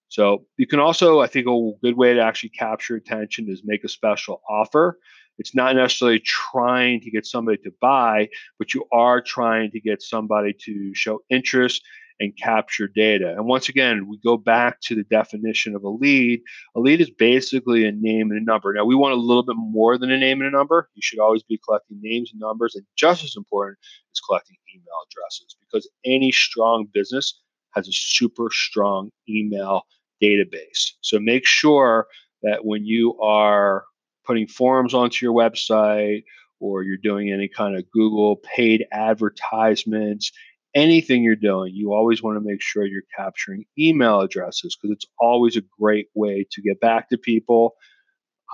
So 0.08 0.46
you 0.55 0.65
can 0.65 0.79
also, 0.79 1.19
I 1.19 1.27
think, 1.27 1.46
a 1.46 1.72
good 1.84 1.98
way 1.98 2.13
to 2.13 2.22
actually 2.22 2.51
capture 2.51 2.96
attention 2.96 3.50
is 3.50 3.63
make 3.65 3.84
a 3.84 3.89
special 3.89 4.41
offer. 4.50 4.98
It's 5.39 5.53
not 5.53 5.75
necessarily 5.75 6.22
trying 6.22 7.01
to 7.01 7.12
get 7.12 7.25
somebody 7.25 7.58
to 7.63 7.72
buy, 7.81 8.29
but 8.58 8.74
you 8.74 8.86
are 8.93 9.22
trying 9.22 9.72
to 9.72 9.81
get 9.81 10.01
somebody 10.01 10.53
to 10.65 10.96
show 10.96 11.19
interest 11.29 11.81
and 12.19 12.38
capture 12.38 12.88
data. 12.88 13.33
And 13.35 13.45
once 13.45 13.69
again, 13.69 14.07
we 14.07 14.17
go 14.23 14.35
back 14.35 14.81
to 14.81 14.95
the 14.95 15.03
definition 15.03 15.75
of 15.75 15.83
a 15.83 15.89
lead. 15.89 16.41
A 16.75 16.79
lead 16.79 16.99
is 17.01 17.09
basically 17.09 17.85
a 17.85 17.91
name 17.91 18.31
and 18.31 18.39
a 18.39 18.43
number. 18.43 18.73
Now, 18.73 18.85
we 18.85 18.95
want 18.95 19.13
a 19.13 19.21
little 19.21 19.43
bit 19.43 19.55
more 19.57 19.97
than 19.97 20.11
a 20.11 20.17
name 20.17 20.41
and 20.41 20.53
a 20.53 20.57
number. 20.57 20.89
You 20.95 21.01
should 21.01 21.19
always 21.19 21.43
be 21.43 21.59
collecting 21.65 21.99
names 22.01 22.31
and 22.31 22.39
numbers. 22.39 22.75
And 22.75 22.85
just 22.97 23.23
as 23.23 23.35
important 23.38 23.77
is 24.13 24.19
collecting 24.19 24.57
email 24.75 24.85
addresses 25.09 25.55
because 25.61 25.89
any 26.05 26.31
strong 26.31 26.88
business 26.93 27.39
has 27.73 27.88
a 27.88 27.93
super 27.93 28.49
strong 28.51 29.11
email 29.29 29.83
database. 30.21 30.91
So 31.01 31.19
make 31.19 31.45
sure 31.45 32.07
that 32.43 32.65
when 32.65 32.85
you 32.85 33.17
are 33.19 33.85
putting 34.25 34.47
forms 34.47 34.93
onto 34.93 35.25
your 35.25 35.33
website 35.33 36.23
or 36.59 36.83
you're 36.83 36.97
doing 36.97 37.31
any 37.31 37.47
kind 37.47 37.77
of 37.77 37.89
Google 37.91 38.38
paid 38.38 38.85
advertisements, 38.91 40.31
anything 40.75 41.23
you're 41.23 41.35
doing, 41.35 41.73
you 41.73 41.93
always 41.93 42.21
want 42.21 42.38
to 42.38 42.47
make 42.47 42.61
sure 42.61 42.85
you're 42.85 43.01
capturing 43.15 43.65
email 43.77 44.21
addresses 44.21 44.75
because 44.75 44.93
it's 44.93 45.05
always 45.19 45.57
a 45.57 45.63
great 45.79 46.07
way 46.13 46.45
to 46.51 46.61
get 46.61 46.79
back 46.79 47.09
to 47.09 47.17
people, 47.17 47.75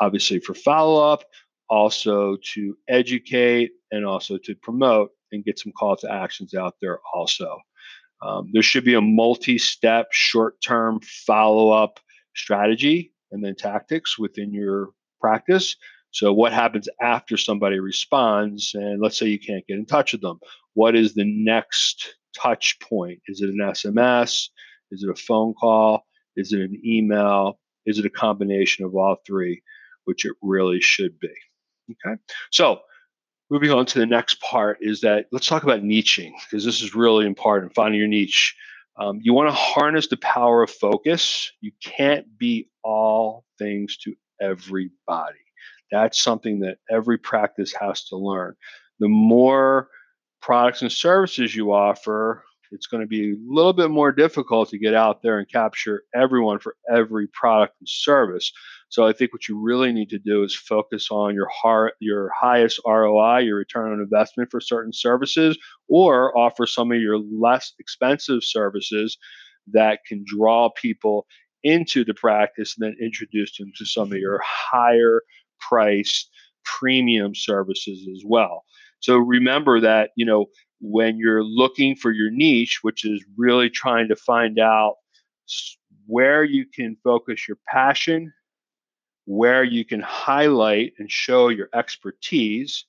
obviously 0.01 0.39
for 0.39 0.53
follow 0.53 1.03
up, 1.03 1.23
also 1.69 2.37
to 2.53 2.77
educate, 2.87 3.71
and 3.91 4.05
also 4.05 4.37
to 4.37 4.55
promote 4.55 5.11
and 5.31 5.43
get 5.43 5.59
some 5.59 5.71
call 5.77 5.95
to 5.97 6.11
actions 6.11 6.53
out 6.53 6.75
there 6.81 6.99
also. 7.13 7.59
Um, 8.21 8.49
there 8.53 8.63
should 8.63 8.85
be 8.85 8.93
a 8.93 9.01
multi 9.01 9.57
step, 9.57 10.07
short 10.11 10.61
term 10.61 10.99
follow 11.01 11.69
up 11.69 11.99
strategy 12.35 13.13
and 13.31 13.43
then 13.43 13.55
tactics 13.55 14.17
within 14.17 14.53
your 14.53 14.89
practice. 15.19 15.75
So, 16.11 16.31
what 16.31 16.53
happens 16.53 16.87
after 17.01 17.35
somebody 17.35 17.79
responds? 17.79 18.73
And 18.73 19.01
let's 19.01 19.17
say 19.17 19.27
you 19.27 19.39
can't 19.39 19.67
get 19.67 19.77
in 19.77 19.85
touch 19.85 20.13
with 20.13 20.21
them. 20.21 20.39
What 20.75 20.95
is 20.95 21.13
the 21.13 21.25
next 21.25 22.15
touch 22.37 22.77
point? 22.79 23.19
Is 23.27 23.41
it 23.41 23.49
an 23.49 23.59
SMS? 23.59 24.49
Is 24.91 25.03
it 25.03 25.09
a 25.09 25.15
phone 25.15 25.53
call? 25.53 26.05
Is 26.35 26.53
it 26.53 26.61
an 26.61 26.79
email? 26.85 27.59
Is 27.85 27.97
it 27.97 28.05
a 28.05 28.09
combination 28.09 28.85
of 28.85 28.95
all 28.95 29.17
three, 29.25 29.61
which 30.05 30.25
it 30.25 30.33
really 30.41 30.79
should 30.81 31.19
be? 31.19 31.33
Okay. 31.91 32.19
So, 32.51 32.81
moving 33.49 33.71
on 33.71 33.85
to 33.85 33.99
the 33.99 34.05
next 34.05 34.41
part 34.41 34.77
is 34.81 35.01
that 35.01 35.25
let's 35.31 35.47
talk 35.47 35.63
about 35.63 35.81
niching 35.81 36.31
because 36.45 36.65
this 36.65 36.81
is 36.81 36.95
really 36.95 37.25
important 37.25 37.73
finding 37.75 37.99
your 37.99 38.07
niche 38.07 38.55
um, 38.97 39.19
you 39.21 39.33
want 39.33 39.49
to 39.49 39.55
harness 39.55 40.07
the 40.07 40.17
power 40.17 40.63
of 40.63 40.69
focus 40.69 41.51
you 41.61 41.71
can't 41.83 42.25
be 42.37 42.67
all 42.83 43.45
things 43.59 43.97
to 43.97 44.15
everybody 44.41 45.37
that's 45.91 46.19
something 46.19 46.61
that 46.61 46.77
every 46.89 47.17
practice 47.17 47.73
has 47.79 48.03
to 48.05 48.17
learn 48.17 48.55
the 48.99 49.07
more 49.07 49.89
products 50.45 50.81
and 50.81 50.91
services 50.91 51.55
you 51.55 51.73
offer 51.73 52.43
it's 52.71 52.87
going 52.87 53.01
to 53.01 53.07
be 53.07 53.31
a 53.31 53.35
little 53.47 53.73
bit 53.73 53.89
more 53.89 54.11
difficult 54.11 54.69
to 54.69 54.77
get 54.77 54.93
out 54.93 55.21
there 55.21 55.37
and 55.37 55.49
capture 55.49 56.03
everyone 56.15 56.59
for 56.59 56.75
every 56.91 57.27
product 57.27 57.75
and 57.79 57.87
service 57.87 58.51
so 58.89 59.05
I 59.05 59.13
think 59.13 59.33
what 59.33 59.47
you 59.47 59.59
really 59.59 59.91
need 59.91 60.09
to 60.11 60.19
do 60.19 60.43
is 60.43 60.55
focus 60.55 61.09
on 61.11 61.33
your 61.33 61.49
your 61.99 62.29
highest 62.29 62.79
ROI, 62.85 63.39
your 63.39 63.57
return 63.57 63.91
on 63.91 63.99
investment 63.99 64.49
for 64.51 64.61
certain 64.61 64.93
services, 64.93 65.57
or 65.89 66.37
offer 66.37 66.65
some 66.65 66.91
of 66.91 66.99
your 66.99 67.17
less 67.17 67.73
expensive 67.79 68.43
services 68.43 69.17
that 69.73 69.99
can 70.07 70.23
draw 70.25 70.69
people 70.69 71.25
into 71.63 72.05
the 72.05 72.13
practice 72.13 72.75
and 72.77 72.85
then 72.85 73.05
introduce 73.05 73.57
them 73.57 73.71
to 73.77 73.85
some 73.85 74.11
of 74.11 74.17
your 74.17 74.39
higher 74.43 75.23
priced 75.59 76.29
premium 76.63 77.33
services 77.33 78.07
as 78.15 78.23
well. 78.25 78.63
So 78.99 79.17
remember 79.17 79.81
that, 79.81 80.11
you 80.15 80.25
know, 80.25 80.47
when 80.81 81.17
you're 81.17 81.43
looking 81.43 81.95
for 81.95 82.11
your 82.11 82.31
niche, 82.31 82.79
which 82.81 83.05
is 83.05 83.23
really 83.37 83.69
trying 83.69 84.09
to 84.09 84.15
find 84.15 84.59
out 84.59 84.95
where 86.07 86.43
you 86.43 86.65
can 86.73 86.97
focus 87.03 87.47
your 87.47 87.57
passion 87.67 88.31
where 89.25 89.63
you 89.63 89.83
can 89.83 90.01
highlight 90.01 90.93
and 90.99 91.11
show 91.11 91.49
your 91.49 91.69
expertise 91.73 92.85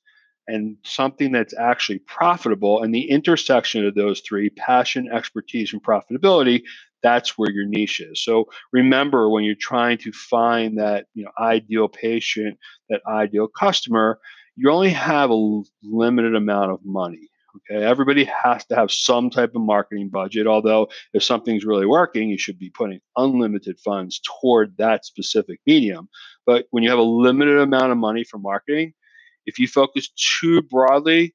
and 0.48 0.76
something 0.84 1.32
that's 1.32 1.54
actually 1.58 1.98
profitable 2.00 2.82
and 2.82 2.94
the 2.94 3.10
intersection 3.10 3.84
of 3.84 3.94
those 3.94 4.20
three 4.20 4.50
passion 4.50 5.08
expertise 5.12 5.72
and 5.72 5.82
profitability 5.82 6.62
that's 7.02 7.38
where 7.38 7.50
your 7.50 7.66
niche 7.66 8.00
is. 8.00 8.24
So 8.24 8.46
remember 8.72 9.28
when 9.28 9.44
you're 9.44 9.54
trying 9.60 9.98
to 9.98 10.12
find 10.12 10.78
that 10.78 11.06
you 11.14 11.24
know 11.24 11.30
ideal 11.38 11.88
patient 11.88 12.58
that 12.88 13.00
ideal 13.06 13.48
customer 13.48 14.18
you 14.56 14.70
only 14.70 14.90
have 14.90 15.30
a 15.30 15.62
limited 15.82 16.34
amount 16.34 16.72
of 16.72 16.80
money 16.84 17.28
Okay, 17.56 17.82
everybody 17.82 18.24
has 18.24 18.64
to 18.66 18.74
have 18.74 18.90
some 18.90 19.30
type 19.30 19.54
of 19.54 19.62
marketing 19.62 20.08
budget. 20.10 20.46
Although, 20.46 20.88
if 21.14 21.22
something's 21.22 21.64
really 21.64 21.86
working, 21.86 22.28
you 22.28 22.38
should 22.38 22.58
be 22.58 22.70
putting 22.70 23.00
unlimited 23.16 23.78
funds 23.80 24.20
toward 24.20 24.76
that 24.76 25.04
specific 25.04 25.60
medium. 25.66 26.08
But 26.44 26.66
when 26.70 26.82
you 26.82 26.90
have 26.90 26.98
a 26.98 27.02
limited 27.02 27.58
amount 27.58 27.92
of 27.92 27.98
money 27.98 28.24
for 28.24 28.38
marketing, 28.38 28.92
if 29.46 29.58
you 29.58 29.68
focus 29.68 30.10
too 30.40 30.62
broadly, 30.62 31.34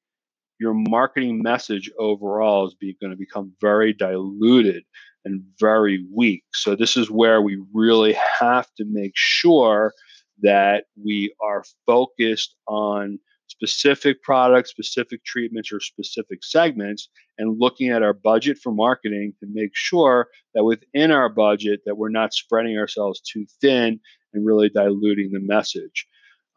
your 0.60 0.74
marketing 0.74 1.42
message 1.42 1.90
overall 1.98 2.68
is 2.68 2.76
be, 2.76 2.96
going 3.02 3.12
to 3.12 3.18
become 3.18 3.54
very 3.60 3.94
diluted 3.94 4.84
and 5.26 5.44
very 5.60 6.06
weak. 6.14 6.44
So, 6.54 6.76
this 6.76 6.98
is 6.98 7.10
where 7.10 7.42
we 7.42 7.60
really 7.74 8.16
have 8.40 8.68
to 8.78 8.86
make 8.86 9.14
sure 9.16 9.92
that 10.42 10.86
we 11.02 11.34
are 11.42 11.64
focused 11.86 12.56
on 12.68 13.20
specific 13.48 14.24
products, 14.24 14.70
specific 14.72 15.24
treatments, 15.26 15.72
or 15.72 15.80
specific 15.80 16.44
segments, 16.44 17.10
and 17.38 17.60
looking 17.60 17.90
at 17.90 18.02
our 18.02 18.14
budget 18.14 18.58
for 18.58 18.72
marketing 18.72 19.34
to 19.40 19.48
make 19.52 19.72
sure 19.74 20.30
that 20.54 20.64
within 20.64 21.12
our 21.12 21.30
budget 21.30 21.82
that 21.86 21.98
we're 21.98 22.10
not 22.10 22.34
spreading 22.34 22.78
ourselves 22.78 23.22
too 23.22 23.46
thin 23.60 24.00
and 24.34 24.46
really 24.46 24.70
diluting 24.70 25.32
the 25.32 25.40
message. 25.40 26.08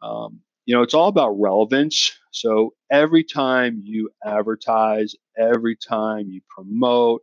Um, 0.01 0.39
you 0.65 0.75
know, 0.75 0.81
it's 0.81 0.93
all 0.93 1.09
about 1.09 1.39
relevance. 1.39 2.11
So 2.31 2.73
every 2.91 3.23
time 3.23 3.81
you 3.83 4.09
advertise, 4.25 5.15
every 5.37 5.75
time 5.75 6.27
you 6.29 6.41
promote, 6.49 7.21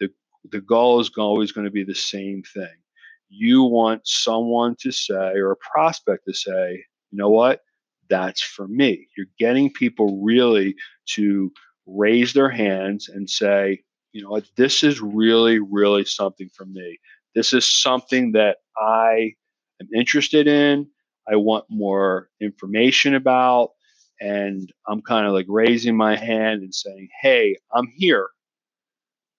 the 0.00 0.10
the 0.50 0.60
goal 0.60 1.00
is 1.00 1.10
always 1.16 1.52
going 1.52 1.64
to 1.64 1.72
be 1.72 1.84
the 1.84 1.94
same 1.94 2.42
thing. 2.42 2.81
You 3.34 3.62
want 3.62 4.02
someone 4.06 4.76
to 4.80 4.92
say 4.92 5.14
or 5.36 5.52
a 5.52 5.56
prospect 5.56 6.26
to 6.26 6.34
say, 6.34 6.84
you 7.10 7.18
know 7.18 7.30
what? 7.30 7.60
That's 8.10 8.42
for 8.42 8.68
me. 8.68 9.08
You're 9.16 9.26
getting 9.38 9.72
people 9.72 10.22
really 10.22 10.74
to 11.14 11.50
raise 11.86 12.34
their 12.34 12.50
hands 12.50 13.08
and 13.08 13.28
say, 13.28 13.80
you 14.12 14.22
know 14.22 14.28
what, 14.28 14.44
this 14.58 14.82
is 14.82 15.00
really, 15.00 15.58
really 15.60 16.04
something 16.04 16.50
for 16.54 16.66
me. 16.66 16.98
This 17.34 17.54
is 17.54 17.64
something 17.64 18.32
that 18.32 18.58
I 18.76 19.32
am 19.80 19.88
interested 19.96 20.46
in. 20.46 20.86
I 21.26 21.36
want 21.36 21.64
more 21.70 22.28
information 22.38 23.14
about. 23.14 23.70
And 24.20 24.70
I'm 24.86 25.00
kind 25.00 25.26
of 25.26 25.32
like 25.32 25.46
raising 25.48 25.96
my 25.96 26.16
hand 26.16 26.62
and 26.62 26.74
saying, 26.74 27.08
hey, 27.22 27.56
I'm 27.74 27.88
here. 27.96 28.28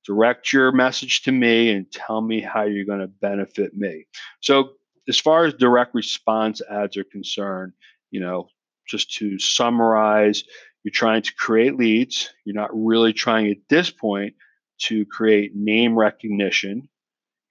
Direct 0.05 0.51
your 0.51 0.71
message 0.71 1.23
to 1.23 1.31
me 1.31 1.71
and 1.71 1.89
tell 1.91 2.21
me 2.21 2.41
how 2.41 2.63
you're 2.63 2.85
going 2.85 2.99
to 2.99 3.07
benefit 3.07 3.73
me. 3.75 4.05
So, 4.41 4.73
as 5.07 5.19
far 5.19 5.45
as 5.45 5.53
direct 5.55 5.93
response 5.93 6.61
ads 6.69 6.95
are 6.97 7.03
concerned, 7.03 7.73
you 8.11 8.19
know, 8.21 8.47
just 8.87 9.13
to 9.15 9.37
summarize, 9.39 10.43
you're 10.83 10.91
trying 10.91 11.21
to 11.23 11.33
create 11.35 11.75
leads. 11.75 12.33
You're 12.45 12.55
not 12.55 12.69
really 12.73 13.13
trying 13.13 13.49
at 13.49 13.57
this 13.69 13.89
point 13.89 14.35
to 14.79 15.05
create 15.05 15.55
name 15.55 15.97
recognition. 15.97 16.89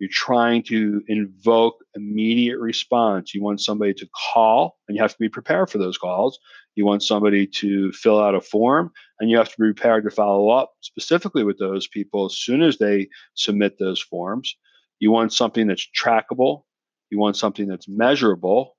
You're 0.02 0.10
trying 0.10 0.64
to 0.64 1.00
invoke 1.06 1.76
immediate 1.94 2.58
response. 2.58 3.32
You 3.34 3.40
want 3.40 3.60
somebody 3.60 3.94
to 3.94 4.08
call, 4.34 4.76
and 4.88 4.96
you 4.96 5.02
have 5.02 5.12
to 5.12 5.18
be 5.20 5.28
prepared 5.28 5.70
for 5.70 5.78
those 5.78 5.96
calls. 5.96 6.40
You 6.74 6.84
want 6.84 7.04
somebody 7.04 7.46
to 7.46 7.92
fill 7.92 8.20
out 8.20 8.34
a 8.34 8.40
form, 8.40 8.90
and 9.20 9.30
you 9.30 9.36
have 9.36 9.48
to 9.50 9.56
be 9.60 9.72
prepared 9.72 10.02
to 10.02 10.10
follow 10.10 10.48
up 10.48 10.72
specifically 10.80 11.44
with 11.44 11.60
those 11.60 11.86
people 11.86 12.26
as 12.26 12.36
soon 12.36 12.62
as 12.62 12.78
they 12.78 13.10
submit 13.36 13.76
those 13.78 14.02
forms. 14.02 14.56
You 14.98 15.12
want 15.12 15.32
something 15.32 15.68
that's 15.68 15.86
trackable. 15.96 16.64
You 17.10 17.20
want 17.20 17.36
something 17.36 17.68
that's 17.68 17.86
measurable. 17.88 18.76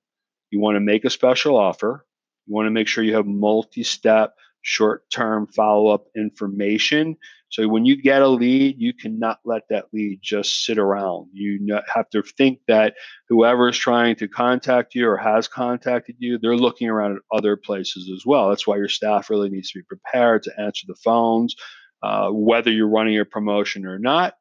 You 0.50 0.60
want 0.60 0.76
to 0.76 0.80
make 0.80 1.06
a 1.06 1.10
special 1.10 1.56
offer. 1.56 2.04
You 2.44 2.54
want 2.54 2.66
to 2.66 2.70
make 2.70 2.86
sure 2.86 3.02
you 3.02 3.14
have 3.14 3.24
multi 3.24 3.82
step, 3.82 4.34
short 4.64 5.08
term 5.10 5.46
follow 5.46 5.88
up 5.88 6.06
information. 6.16 7.16
So 7.50 7.68
when 7.68 7.84
you 7.84 8.00
get 8.00 8.22
a 8.22 8.28
lead, 8.28 8.76
you 8.78 8.92
cannot 8.94 9.38
let 9.44 9.62
that 9.68 9.86
lead 9.92 10.18
just 10.20 10.64
sit 10.64 10.78
around. 10.78 11.28
You 11.32 11.78
have 11.94 12.10
to 12.10 12.22
think 12.22 12.60
that 12.66 12.94
whoever 13.28 13.68
is 13.68 13.78
trying 13.78 14.16
to 14.16 14.26
contact 14.26 14.94
you 14.94 15.08
or 15.08 15.18
has 15.18 15.46
contacted 15.46 16.16
you, 16.18 16.38
they're 16.38 16.56
looking 16.56 16.88
around 16.88 17.12
at 17.12 17.36
other 17.36 17.56
places 17.56 18.10
as 18.12 18.26
well. 18.26 18.48
That's 18.48 18.66
why 18.66 18.76
your 18.76 18.88
staff 18.88 19.30
really 19.30 19.50
needs 19.50 19.70
to 19.70 19.78
be 19.78 19.84
prepared 19.84 20.42
to 20.44 20.60
answer 20.60 20.86
the 20.88 20.96
phones, 20.96 21.54
uh, 22.02 22.30
whether 22.30 22.72
you're 22.72 22.88
running 22.88 23.20
a 23.20 23.24
promotion 23.24 23.86
or 23.86 23.98
not. 23.98 24.34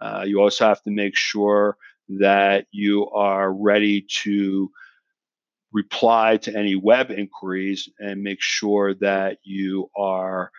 Uh, 0.00 0.24
you 0.26 0.40
also 0.40 0.68
have 0.68 0.82
to 0.82 0.90
make 0.90 1.16
sure 1.16 1.76
that 2.20 2.66
you 2.70 3.08
are 3.10 3.52
ready 3.52 4.06
to 4.22 4.70
reply 5.72 6.36
to 6.38 6.56
any 6.56 6.74
web 6.74 7.10
inquiries 7.10 7.88
and 7.98 8.22
make 8.22 8.40
sure 8.40 8.94
that 8.94 9.38
you 9.42 9.90
are 9.96 10.50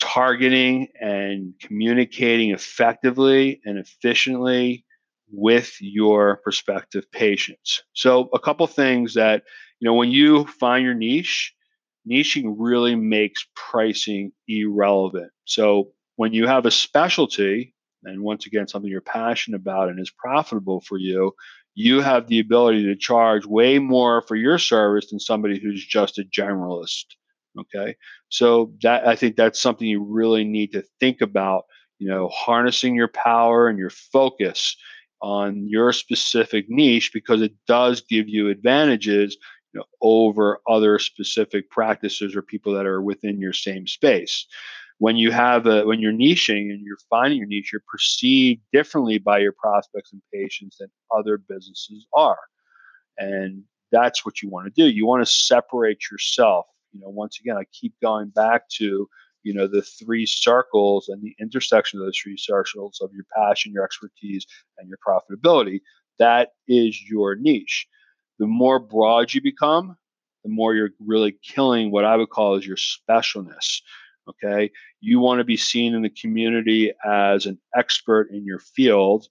targeting 0.00 0.88
and 1.00 1.54
communicating 1.60 2.50
effectively 2.50 3.60
and 3.64 3.78
efficiently 3.78 4.84
with 5.30 5.76
your 5.80 6.36
prospective 6.38 7.10
patients. 7.12 7.82
So, 7.94 8.28
a 8.34 8.38
couple 8.38 8.66
things 8.66 9.14
that, 9.14 9.44
you 9.80 9.86
know, 9.86 9.94
when 9.94 10.10
you 10.10 10.44
find 10.46 10.84
your 10.84 10.94
niche, 10.94 11.54
niching 12.10 12.56
really 12.58 12.96
makes 12.96 13.46
pricing 13.54 14.32
irrelevant. 14.48 15.30
So, 15.44 15.92
when 16.16 16.32
you 16.32 16.46
have 16.46 16.66
a 16.66 16.70
specialty, 16.70 17.74
and 18.04 18.22
once 18.22 18.46
again, 18.46 18.66
something 18.66 18.90
you're 18.90 19.00
passionate 19.00 19.58
about 19.58 19.88
and 19.88 20.00
is 20.00 20.10
profitable 20.10 20.80
for 20.80 20.98
you, 20.98 21.32
you 21.74 22.00
have 22.00 22.26
the 22.26 22.38
ability 22.38 22.84
to 22.84 22.96
charge 22.96 23.46
way 23.46 23.78
more 23.78 24.22
for 24.22 24.36
your 24.36 24.58
service 24.58 25.10
than 25.10 25.20
somebody 25.20 25.58
who's 25.58 25.84
just 25.84 26.18
a 26.18 26.24
generalist. 26.24 27.04
Okay. 27.58 27.96
So 28.28 28.72
that 28.82 29.06
I 29.06 29.16
think 29.16 29.36
that's 29.36 29.60
something 29.60 29.86
you 29.86 30.02
really 30.02 30.44
need 30.44 30.72
to 30.72 30.84
think 31.00 31.20
about, 31.20 31.64
you 31.98 32.08
know, 32.08 32.28
harnessing 32.28 32.94
your 32.94 33.08
power 33.08 33.68
and 33.68 33.78
your 33.78 33.90
focus 33.90 34.76
on 35.20 35.68
your 35.68 35.92
specific 35.92 36.66
niche 36.68 37.10
because 37.12 37.42
it 37.42 37.52
does 37.66 38.00
give 38.02 38.28
you 38.28 38.48
advantages 38.48 39.36
you 39.72 39.80
know, 39.80 39.86
over 40.02 40.60
other 40.68 40.98
specific 40.98 41.70
practices 41.70 42.36
or 42.36 42.42
people 42.42 42.74
that 42.74 42.86
are 42.86 43.00
within 43.00 43.40
your 43.40 43.52
same 43.52 43.86
space 43.86 44.46
when 44.98 45.16
you 45.16 45.30
have 45.30 45.66
a 45.66 45.84
when 45.84 46.00
you're 46.00 46.12
niching 46.12 46.70
and 46.70 46.84
you're 46.84 46.96
finding 47.10 47.38
your 47.38 47.48
niche, 47.48 47.70
you're 47.72 47.82
perceived 47.90 48.60
differently 48.72 49.18
by 49.18 49.38
your 49.38 49.52
prospects 49.52 50.12
and 50.12 50.22
patients 50.32 50.76
than 50.78 50.88
other 51.16 51.38
businesses 51.38 52.06
are. 52.14 52.38
And 53.18 53.64
that's 53.90 54.24
what 54.24 54.42
you 54.42 54.48
want 54.48 54.66
to 54.66 54.72
do. 54.82 54.88
You 54.88 55.06
want 55.06 55.24
to 55.24 55.32
separate 55.32 56.10
yourself. 56.10 56.66
You 56.92 57.00
know, 57.00 57.08
once 57.08 57.38
again, 57.40 57.56
I 57.56 57.64
keep 57.72 57.94
going 58.02 58.30
back 58.30 58.68
to, 58.76 59.08
you 59.42 59.54
know, 59.54 59.66
the 59.66 59.82
three 59.82 60.26
circles 60.26 61.08
and 61.08 61.22
the 61.22 61.34
intersection 61.40 61.98
of 61.98 62.06
those 62.06 62.18
three 62.18 62.36
circles 62.36 63.00
of 63.02 63.10
your 63.12 63.24
passion, 63.36 63.72
your 63.72 63.84
expertise, 63.84 64.46
and 64.78 64.88
your 64.88 64.98
profitability. 65.06 65.80
That 66.18 66.50
is 66.68 67.00
your 67.08 67.34
niche. 67.34 67.86
The 68.38 68.46
more 68.46 68.78
broad 68.78 69.32
you 69.32 69.42
become, 69.42 69.96
the 70.44 70.50
more 70.50 70.74
you're 70.74 70.90
really 70.98 71.36
killing 71.42 71.90
what 71.90 72.04
I 72.04 72.16
would 72.16 72.30
call 72.30 72.56
as 72.56 72.66
your 72.66 72.76
specialness. 72.76 73.80
Okay. 74.28 74.70
You 75.00 75.20
want 75.20 75.40
to 75.40 75.44
be 75.44 75.56
seen 75.56 75.94
in 75.94 76.02
the 76.02 76.10
community 76.10 76.92
as 77.04 77.46
an 77.46 77.58
expert 77.76 78.28
in 78.30 78.44
your 78.44 78.60
field. 78.60 79.26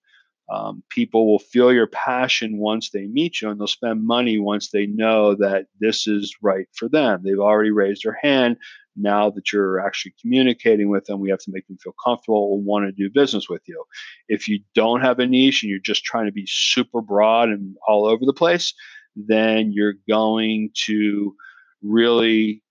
Um, 0.52 0.84
people 0.90 1.32
will 1.32 1.40
feel 1.40 1.72
your 1.72 1.88
passion 1.88 2.58
once 2.58 2.90
they 2.90 3.06
meet 3.06 3.42
you 3.42 3.50
and 3.50 3.60
they'll 3.60 3.68
spend 3.68 4.06
money 4.06 4.38
once 4.38 4.70
they 4.70 4.86
know 4.86 5.34
that 5.36 5.68
this 5.80 6.08
is 6.08 6.36
right 6.42 6.68
for 6.76 6.90
them. 6.90 7.22
They've 7.24 7.40
already 7.40 7.72
raised 7.72 8.04
their 8.04 8.18
hand. 8.22 8.58
Now 8.98 9.30
that 9.30 9.54
you're 9.54 9.80
actually 9.80 10.14
communicating 10.22 10.90
with 10.90 11.06
them, 11.06 11.22
we 11.22 11.30
have 11.30 11.40
to 11.40 11.52
make 11.54 11.66
them 11.68 11.78
feel 11.82 11.96
comfortable 12.04 12.56
and 12.56 12.66
want 12.66 12.86
to 12.86 12.92
do 12.92 13.10
business 13.10 13.48
with 13.48 13.62
you. 13.66 13.82
If 14.28 14.50
you 14.50 14.60
don't 14.76 15.00
have 15.00 15.20
a 15.20 15.26
niche 15.26 15.64
and 15.64 15.70
you're 15.70 15.80
just 15.80 16.04
trying 16.04 16.26
to 16.26 16.34
be 16.34 16.46
super 16.46 17.02
broad 17.02 17.48
and 17.48 17.78
all 17.88 18.06
over 18.06 18.26
the 18.26 18.34
place, 18.34 18.74
then 19.16 19.72
you're 19.72 19.96
going 20.10 20.72
to 20.88 21.34
really 21.82 22.62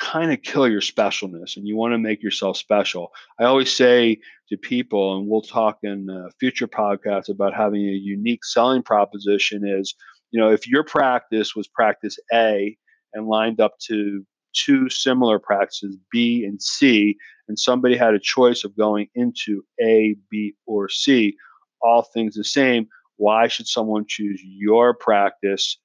kind 0.00 0.32
of 0.32 0.42
kill 0.42 0.66
your 0.66 0.80
specialness 0.80 1.56
and 1.56 1.68
you 1.68 1.76
want 1.76 1.92
to 1.92 1.98
make 1.98 2.22
yourself 2.22 2.56
special. 2.56 3.12
I 3.38 3.44
always 3.44 3.72
say 3.72 4.18
to 4.48 4.56
people, 4.56 5.16
and 5.16 5.28
we'll 5.28 5.42
talk 5.42 5.78
in 5.82 6.08
uh, 6.08 6.30
future 6.40 6.66
podcasts 6.66 7.28
about 7.28 7.54
having 7.54 7.82
a 7.82 7.92
unique 7.92 8.44
selling 8.44 8.82
proposition 8.82 9.62
is, 9.66 9.94
you 10.30 10.40
know, 10.40 10.50
if 10.50 10.66
your 10.66 10.84
practice 10.84 11.54
was 11.54 11.68
practice 11.68 12.18
A 12.32 12.76
and 13.12 13.26
lined 13.26 13.60
up 13.60 13.78
to 13.86 14.24
two 14.54 14.88
similar 14.88 15.38
practices, 15.38 15.96
B 16.10 16.44
and 16.44 16.60
C, 16.60 17.16
and 17.48 17.58
somebody 17.58 17.96
had 17.96 18.14
a 18.14 18.20
choice 18.20 18.64
of 18.64 18.76
going 18.76 19.08
into 19.14 19.62
A, 19.82 20.16
B, 20.30 20.54
or 20.66 20.88
C, 20.88 21.36
all 21.82 22.02
things 22.02 22.34
the 22.34 22.44
same, 22.44 22.88
why 23.16 23.48
should 23.48 23.68
someone 23.68 24.06
choose 24.08 24.40
your 24.42 24.94
practice 24.94 25.76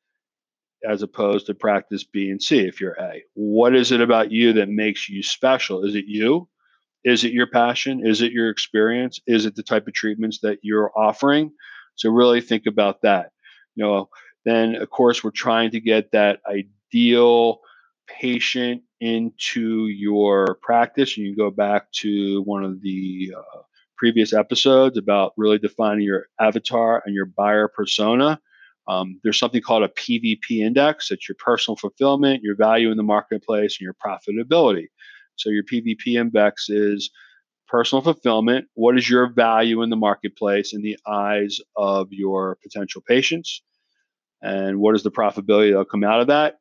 as 0.88 1.02
opposed 1.02 1.48
to 1.48 1.54
practice 1.54 2.04
B 2.04 2.30
and 2.30 2.42
C 2.42 2.60
if 2.60 2.80
you're 2.80 2.98
A. 3.00 3.24
What 3.34 3.76
is 3.76 3.92
it 3.92 4.02
about 4.02 4.32
you 4.32 4.54
that 4.54 4.70
makes 4.70 5.10
you 5.10 5.24
special? 5.24 5.84
Is 5.84 5.96
it 5.96 6.06
you? 6.08 6.48
Is 7.04 7.24
it 7.24 7.34
your 7.34 7.48
passion? 7.48 8.06
Is 8.06 8.22
it 8.22 8.32
your 8.32 8.50
experience? 8.50 9.20
Is 9.28 9.46
it 9.46 9.56
the 9.56 9.64
type 9.64 9.88
of 9.88 9.94
treatments 9.94 10.40
that 10.42 10.60
you're 10.64 10.92
offering? 10.98 11.52
So 11.96 12.10
really 12.10 12.42
think 12.42 12.66
about 12.66 13.02
that. 13.04 13.32
You 13.76 13.84
know, 13.84 14.10
then 14.44 14.76
of 14.76 14.90
course 14.90 15.24
we're 15.24 15.32
trying 15.32 15.72
to 15.72 15.80
get 15.80 16.12
that 16.12 16.40
ideal 16.48 17.60
patient 18.08 18.84
into 19.00 19.88
your 19.88 20.58
practice. 20.62 21.18
And 21.18 21.26
You 21.26 21.36
go 21.36 21.52
back 21.52 21.92
to 22.02 22.42
one 22.44 22.64
of 22.64 22.82
the 22.82 23.34
uh, 23.38 23.62
previous 23.98 24.34
episodes 24.34 24.98
about 24.98 25.34
really 25.38 25.58
defining 25.58 26.04
your 26.04 26.28
avatar 26.40 27.02
and 27.06 27.14
your 27.14 27.26
buyer 27.26 27.68
persona. 27.68 28.40
Um, 28.88 29.20
there's 29.24 29.40
something 29.40 29.62
called 29.62 29.84
a 29.84 29.88
PVP 29.90 30.60
index. 30.60 31.12
It's 31.12 31.28
your 31.28 31.36
personal 31.44 31.76
fulfillment, 31.76 32.44
your 32.44 32.56
value 32.56 32.92
in 32.92 32.98
the 32.98 33.04
marketplace, 33.04 33.78
and 33.80 33.86
your 33.86 33.96
profitability. 33.96 34.88
So 35.38 35.50
your 35.50 35.64
PVP 35.64 36.20
index 36.20 36.70
is 36.70 37.10
personal 37.68 38.04
fulfillment. 38.04 38.68
What 38.76 38.98
is 38.98 39.10
your 39.10 39.28
value 39.28 39.82
in 39.82 39.90
the 39.90 39.96
marketplace 39.96 40.74
in 40.74 40.82
the 40.82 40.98
eyes 41.08 41.60
of 41.76 42.08
your 42.12 42.58
potential 42.62 43.02
patients? 43.08 43.62
And 44.42 44.80
what 44.80 44.96
is 44.96 45.04
the 45.04 45.12
profitability 45.12 45.72
that'll 45.72 45.86
come 45.86 46.04
out 46.04 46.22
of 46.22 46.28
that? 46.28 46.60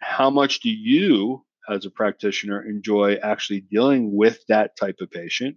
how 0.00 0.30
much 0.30 0.60
do 0.60 0.70
you, 0.70 1.44
as 1.68 1.86
a 1.86 1.90
practitioner, 1.90 2.62
enjoy 2.62 3.14
actually 3.22 3.60
dealing 3.60 4.14
with 4.14 4.40
that 4.48 4.76
type 4.76 4.96
of 5.00 5.10
patient? 5.10 5.56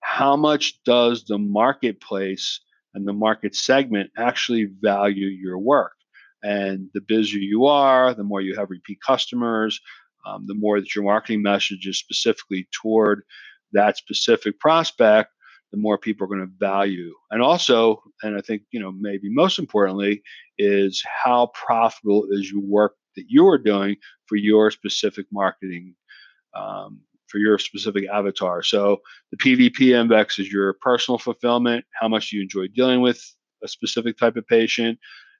How 0.00 0.36
much 0.36 0.82
does 0.84 1.24
the 1.24 1.38
marketplace 1.38 2.60
and 2.96 3.06
the 3.06 3.12
market 3.12 3.54
segment 3.54 4.10
actually 4.16 4.68
value 4.80 5.26
your 5.26 5.58
work? 5.58 5.92
And 6.42 6.88
the 6.94 7.00
busier 7.00 7.40
you 7.40 7.66
are, 7.66 8.14
the 8.14 8.24
more 8.24 8.40
you 8.40 8.56
have 8.56 8.70
repeat 8.70 8.98
customers, 9.06 9.80
um, 10.26 10.46
the 10.46 10.54
more 10.54 10.80
that 10.80 10.94
your 10.94 11.04
marketing 11.04 11.42
message 11.42 11.86
is 11.86 11.98
specifically 11.98 12.68
toward 12.72 13.22
that 13.72 13.96
specific 13.96 14.58
prospect, 14.58 15.30
the 15.72 15.78
more 15.78 15.98
people 15.98 16.24
are 16.24 16.28
going 16.28 16.40
to 16.40 16.52
value. 16.58 17.12
And 17.30 17.42
also, 17.42 18.02
and 18.22 18.36
I 18.36 18.40
think, 18.40 18.62
you 18.70 18.80
know, 18.80 18.92
maybe 18.92 19.28
most 19.28 19.58
importantly, 19.58 20.22
is 20.58 21.04
how 21.24 21.50
profitable 21.54 22.26
is 22.30 22.50
your 22.50 22.62
work 22.62 22.94
that 23.16 23.26
you 23.28 23.46
are 23.48 23.58
doing 23.58 23.96
for 24.26 24.36
your 24.36 24.70
specific 24.70 25.26
marketing, 25.32 25.94
um, 26.54 27.00
for 27.28 27.38
your 27.38 27.58
specific 27.58 28.04
avatar. 28.12 28.62
So 28.62 28.98
the 29.30 29.36
PVP 29.36 29.98
index 29.98 30.38
is 30.38 30.50
your 30.50 30.74
personal 30.74 31.18
fulfillment. 31.18 31.84
How 32.00 32.08
much 32.08 32.30
do 32.30 32.36
you 32.36 32.42
enjoy 32.42 32.68
dealing 32.68 33.00
with 33.00 33.20
a 33.62 33.68
specific 33.68 34.18
type 34.18 34.36
of 34.36 34.46
patient? 34.46 34.98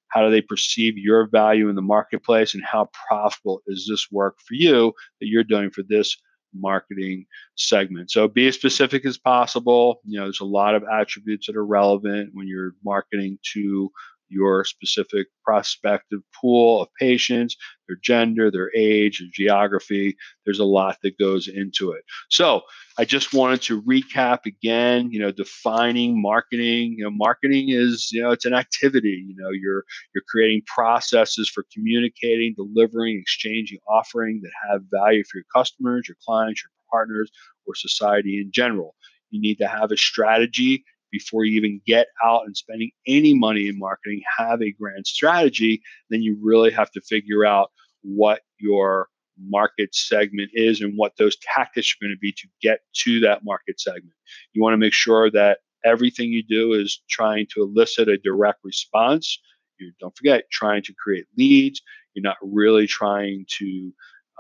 How 0.09 0.23
do 0.23 0.31
they 0.31 0.41
perceive 0.41 0.97
your 0.97 1.29
value 1.29 1.69
in 1.69 1.75
the 1.75 1.83
marketplace? 1.83 2.55
And 2.55 2.65
how 2.65 2.89
profitable 3.09 3.63
is 3.67 3.87
this 3.89 4.09
work 4.11 4.37
for 4.47 4.55
you 4.55 4.93
that 5.21 5.27
you're 5.27 5.45
doing 5.45 5.71
for 5.71 5.83
this 5.89 6.17
marketing 6.55 7.27
segment? 7.57 8.11
So 8.11 8.29
be 8.29 8.49
as 8.49 8.55
specific 8.55 9.05
as 9.05 9.19
possible. 9.19 10.01
You 10.05 10.19
know, 10.19 10.27
there's 10.27 10.41
a 10.41 10.45
lot 10.45 10.75
of 10.75 10.85
attributes 10.85 11.47
that 11.47 11.57
are 11.57 11.67
relevant 11.67 12.31
when 12.35 12.47
you're 12.47 12.73
marketing 12.85 13.39
to 13.55 13.91
your 14.29 14.65
specific 14.65 15.29
prospective 15.45 16.21
pool 16.41 16.83
of 16.83 16.89
patients, 16.99 17.57
their 17.89 17.97
gender, 18.03 18.51
their 18.51 18.71
age, 18.75 19.21
their 19.21 19.29
geography. 19.33 20.17
There's 20.45 20.59
a 20.59 20.65
lot 20.65 20.99
that 21.03 21.19
goes 21.19 21.49
into 21.49 21.93
it. 21.93 22.03
So 22.29 22.63
I 22.99 23.05
just 23.05 23.33
wanted 23.33 23.63
to 23.63 23.83
recap 23.83 24.47
again, 24.47 25.11
you 25.11 25.21
know, 25.21 25.31
defining 25.31 26.21
marketing. 26.21 26.95
You 26.99 27.05
know, 27.05 27.11
marketing 27.11 27.69
is, 27.69 28.11
you 28.13 28.23
know, 28.23 28.31
it's 28.31 28.45
an 28.45 28.55
activity. 28.55 29.25
You 29.29 29.37
know, 29.37 29.51
you're 29.51 29.85
you're 30.15 30.25
creating 30.29 30.63
processes 30.67 31.49
for 31.49 31.65
communicating, 31.73 32.55
delivering, 32.57 33.19
exchanging, 33.21 33.79
offering 33.89 34.41
that 34.43 34.51
have 34.71 34.83
value 34.93 35.25
for 35.31 35.39
your 35.39 35.47
customers, 35.55 36.09
your 36.09 36.17
clients, 36.27 36.63
your 36.63 36.71
partners, 36.91 37.31
or 37.67 37.75
society 37.75 38.41
in 38.41 38.51
general. 38.53 38.95
You 39.31 39.41
need 39.41 39.59
to 39.59 39.67
have 39.67 39.91
a 39.91 39.97
strategy 39.97 40.85
before 41.17 41.47
you 41.47 41.57
even 41.57 41.81
get 41.87 42.09
out 42.23 42.43
and 42.45 42.55
spending 42.55 42.91
any 43.07 43.33
money 43.33 43.69
in 43.69 43.79
marketing, 43.79 44.21
have 44.37 44.61
a 44.61 44.71
grand 44.73 45.07
strategy, 45.07 45.81
then 46.11 46.23
you 46.23 46.37
really 46.43 46.71
have 46.71 46.91
to 46.91 47.01
figure 47.01 47.47
out 47.47 47.71
what 48.03 48.43
your 48.59 49.09
market 49.41 49.95
segment 49.95 50.51
is 50.53 50.83
and 50.83 50.93
what 50.97 51.13
those 51.17 51.37
tactics 51.55 51.91
are 51.95 52.05
going 52.05 52.15
to 52.15 52.21
be 52.21 52.33
to 52.33 52.47
get 52.61 52.81
to 52.93 53.19
that 53.21 53.45
market 53.45 53.81
segment. 53.81 54.13
You 54.53 54.63
want 54.63 54.75
to 54.75 54.79
make 54.79 54.93
sure 54.93 55.31
that 55.31 55.61
everything 55.87 56.33
you 56.33 56.43
do 56.43 56.75
is 56.75 57.01
trying 57.09 57.47
to 57.55 57.63
elicit 57.63 58.09
a 58.09 58.19
direct 58.19 58.59
response. 58.63 59.39
You 59.79 59.93
don't 59.99 60.17
forget 60.17 60.45
trying 60.53 60.83
to 60.83 60.95
create 61.03 61.25
leads. 61.39 61.81
You're 62.13 62.25
not 62.25 62.37
really 62.43 62.87
trying 62.87 63.47
to 63.59 63.93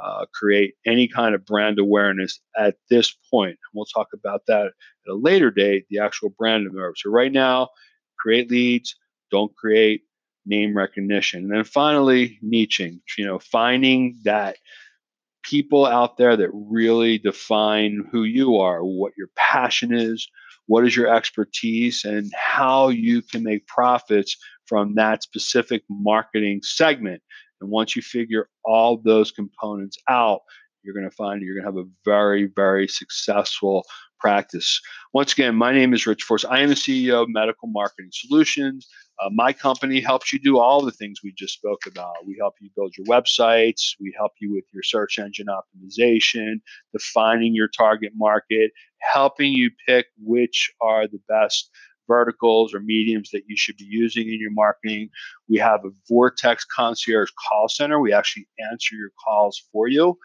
uh, 0.03 0.27
create 0.35 0.75
any 0.87 1.09
kind 1.09 1.35
of 1.35 1.45
brand 1.45 1.79
awareness 1.79 2.41
at 2.59 2.77
this 2.91 3.17
point. 3.31 3.51
And 3.51 3.73
we'll 3.75 3.87
talk 3.87 4.09
about 4.13 4.43
that 4.47 4.67
at 4.67 4.73
a 5.11 5.15
later 5.15 5.51
date, 5.51 5.87
the 5.91 6.01
actual 6.01 6.31
brand 6.31 6.67
awareness. 6.67 7.03
So 7.03 7.11
right 7.11 7.33
now, 7.33 7.69
create 8.19 8.51
leads, 8.51 8.97
don't 9.31 9.55
create 9.57 10.03
name 10.45 10.77
recognition. 10.77 11.45
And 11.45 11.53
then 11.53 11.65
finally, 11.65 12.39
niching, 12.45 13.01
you 13.19 13.27
know, 13.27 13.39
finding 13.39 14.19
that 14.25 14.57
people 15.43 15.87
out 15.87 16.17
there 16.17 16.37
that 16.37 16.51
really 16.53 17.19
define 17.19 18.05
who 18.11 18.25
you 18.25 18.57
are, 18.57 18.85
what 18.85 19.13
your 19.17 19.29
passion 19.37 19.95
is, 19.95 20.29
what 20.67 20.85
is 20.85 20.97
your 20.97 21.15
expertise, 21.15 22.05
and 22.05 22.33
how 22.35 22.89
you 22.89 23.23
can 23.23 23.43
make 23.45 23.67
profits 23.67 24.37
from 24.67 24.95
that 24.97 25.23
specific 25.23 25.83
marketing 25.89 26.61
segment. 26.63 27.23
And 27.61 27.71
once 27.71 27.97
you 27.97 28.03
figure 28.03 28.49
all 28.65 28.99
those 28.99 29.31
components 29.31 29.99
out, 30.09 30.41
you're 30.83 30.95
going 30.95 31.09
to 31.09 31.17
find 31.17 31.43
you're 31.43 31.61
going 31.61 31.73
to 31.73 31.79
have 31.81 31.87
a 31.87 31.91
very, 32.05 32.47
very 32.55 32.87
successful 32.87 33.85
practice. 34.21 34.81
Once 35.13 35.33
again, 35.33 35.55
my 35.55 35.73
name 35.73 35.93
is 35.93 36.07
Rich 36.07 36.23
Force. 36.23 36.45
I 36.45 36.61
am 36.61 36.69
the 36.69 36.75
CEO 36.75 37.23
of 37.23 37.29
Medical 37.29 37.69
Marketing 37.69 38.11
Solutions. 38.13 38.87
Uh, 39.21 39.31
my 39.33 39.53
company 39.53 40.01
helps 40.01 40.33
you 40.33 40.39
do 40.39 40.59
all 40.59 40.85
the 40.85 40.93
things 40.93 41.21
we 41.23 41.33
just 41.37 41.55
spoke 41.55 41.87
about. 41.87 42.15
We 42.27 42.37
help 42.39 42.55
you 42.61 42.71
build 42.77 42.95
your 42.97 43.07
websites, 43.07 43.95
we 44.01 44.15
help 44.17 44.33
you 44.41 44.53
with 44.53 44.65
your 44.73 44.83
search 44.83 45.19
engine 45.19 45.47
optimization, 45.47 46.61
defining 46.93 47.55
your 47.55 47.69
target 47.69 48.13
market, 48.15 48.71
helping 49.01 49.53
you 49.53 49.71
pick 49.87 50.07
which 50.19 50.71
are 50.81 51.07
the 51.07 51.21
best 51.29 51.71
verticals 52.07 52.75
or 52.75 52.81
mediums 52.81 53.31
that 53.31 53.45
you 53.47 53.57
should 53.57 53.77
be 53.77 53.87
using 53.89 54.29
in 54.29 54.41
your 54.41 54.53
marketing. 54.53 55.09
We 55.49 55.59
have 55.59 55.85
a 55.85 55.91
Vortex 56.09 56.65
concierge 56.65 57.31
call 57.49 57.69
center. 57.69 58.01
We 58.01 58.13
actually 58.13 58.49
answer 58.71 58.95
your 58.95 59.11
calls 59.25 59.63
for 59.73 59.89
you. 59.89 60.19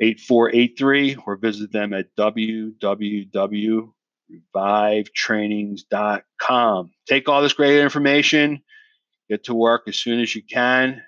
8483 0.00 1.16
or 1.26 1.36
visit 1.36 1.72
them 1.72 1.94
at 1.94 2.14
www 2.16 3.92
revivetrainings.com. 4.54 6.90
Take 7.06 7.28
all 7.28 7.42
this 7.42 7.52
great 7.52 7.80
information, 7.80 8.62
get 9.28 9.44
to 9.44 9.54
work 9.54 9.82
as 9.86 9.98
soon 9.98 10.20
as 10.20 10.34
you 10.34 10.42
can. 10.42 11.02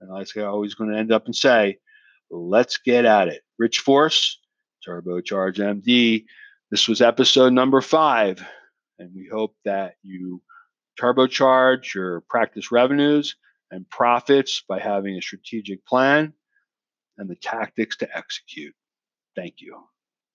And 0.00 0.10
like 0.10 0.36
I 0.36 0.42
always 0.42 0.74
going 0.74 0.90
to 0.90 0.98
end 0.98 1.12
up 1.12 1.26
and 1.26 1.34
say, 1.34 1.78
let's 2.30 2.78
get 2.78 3.04
at 3.04 3.28
it. 3.28 3.42
Rich 3.58 3.80
Force, 3.80 4.38
Turbocharge 4.86 5.58
MD. 5.58 6.24
This 6.70 6.86
was 6.86 7.00
episode 7.00 7.52
number 7.52 7.80
five. 7.80 8.44
And 8.98 9.10
we 9.14 9.28
hope 9.30 9.54
that 9.64 9.94
you 10.02 10.42
turbocharge 11.00 11.94
your 11.94 12.22
practice 12.28 12.72
revenues 12.72 13.36
and 13.70 13.88
profits 13.88 14.62
by 14.68 14.78
having 14.78 15.16
a 15.16 15.22
strategic 15.22 15.84
plan 15.86 16.32
and 17.16 17.28
the 17.28 17.36
tactics 17.36 17.96
to 17.98 18.16
execute. 18.16 18.74
Thank 19.36 19.60
you. 19.60 19.76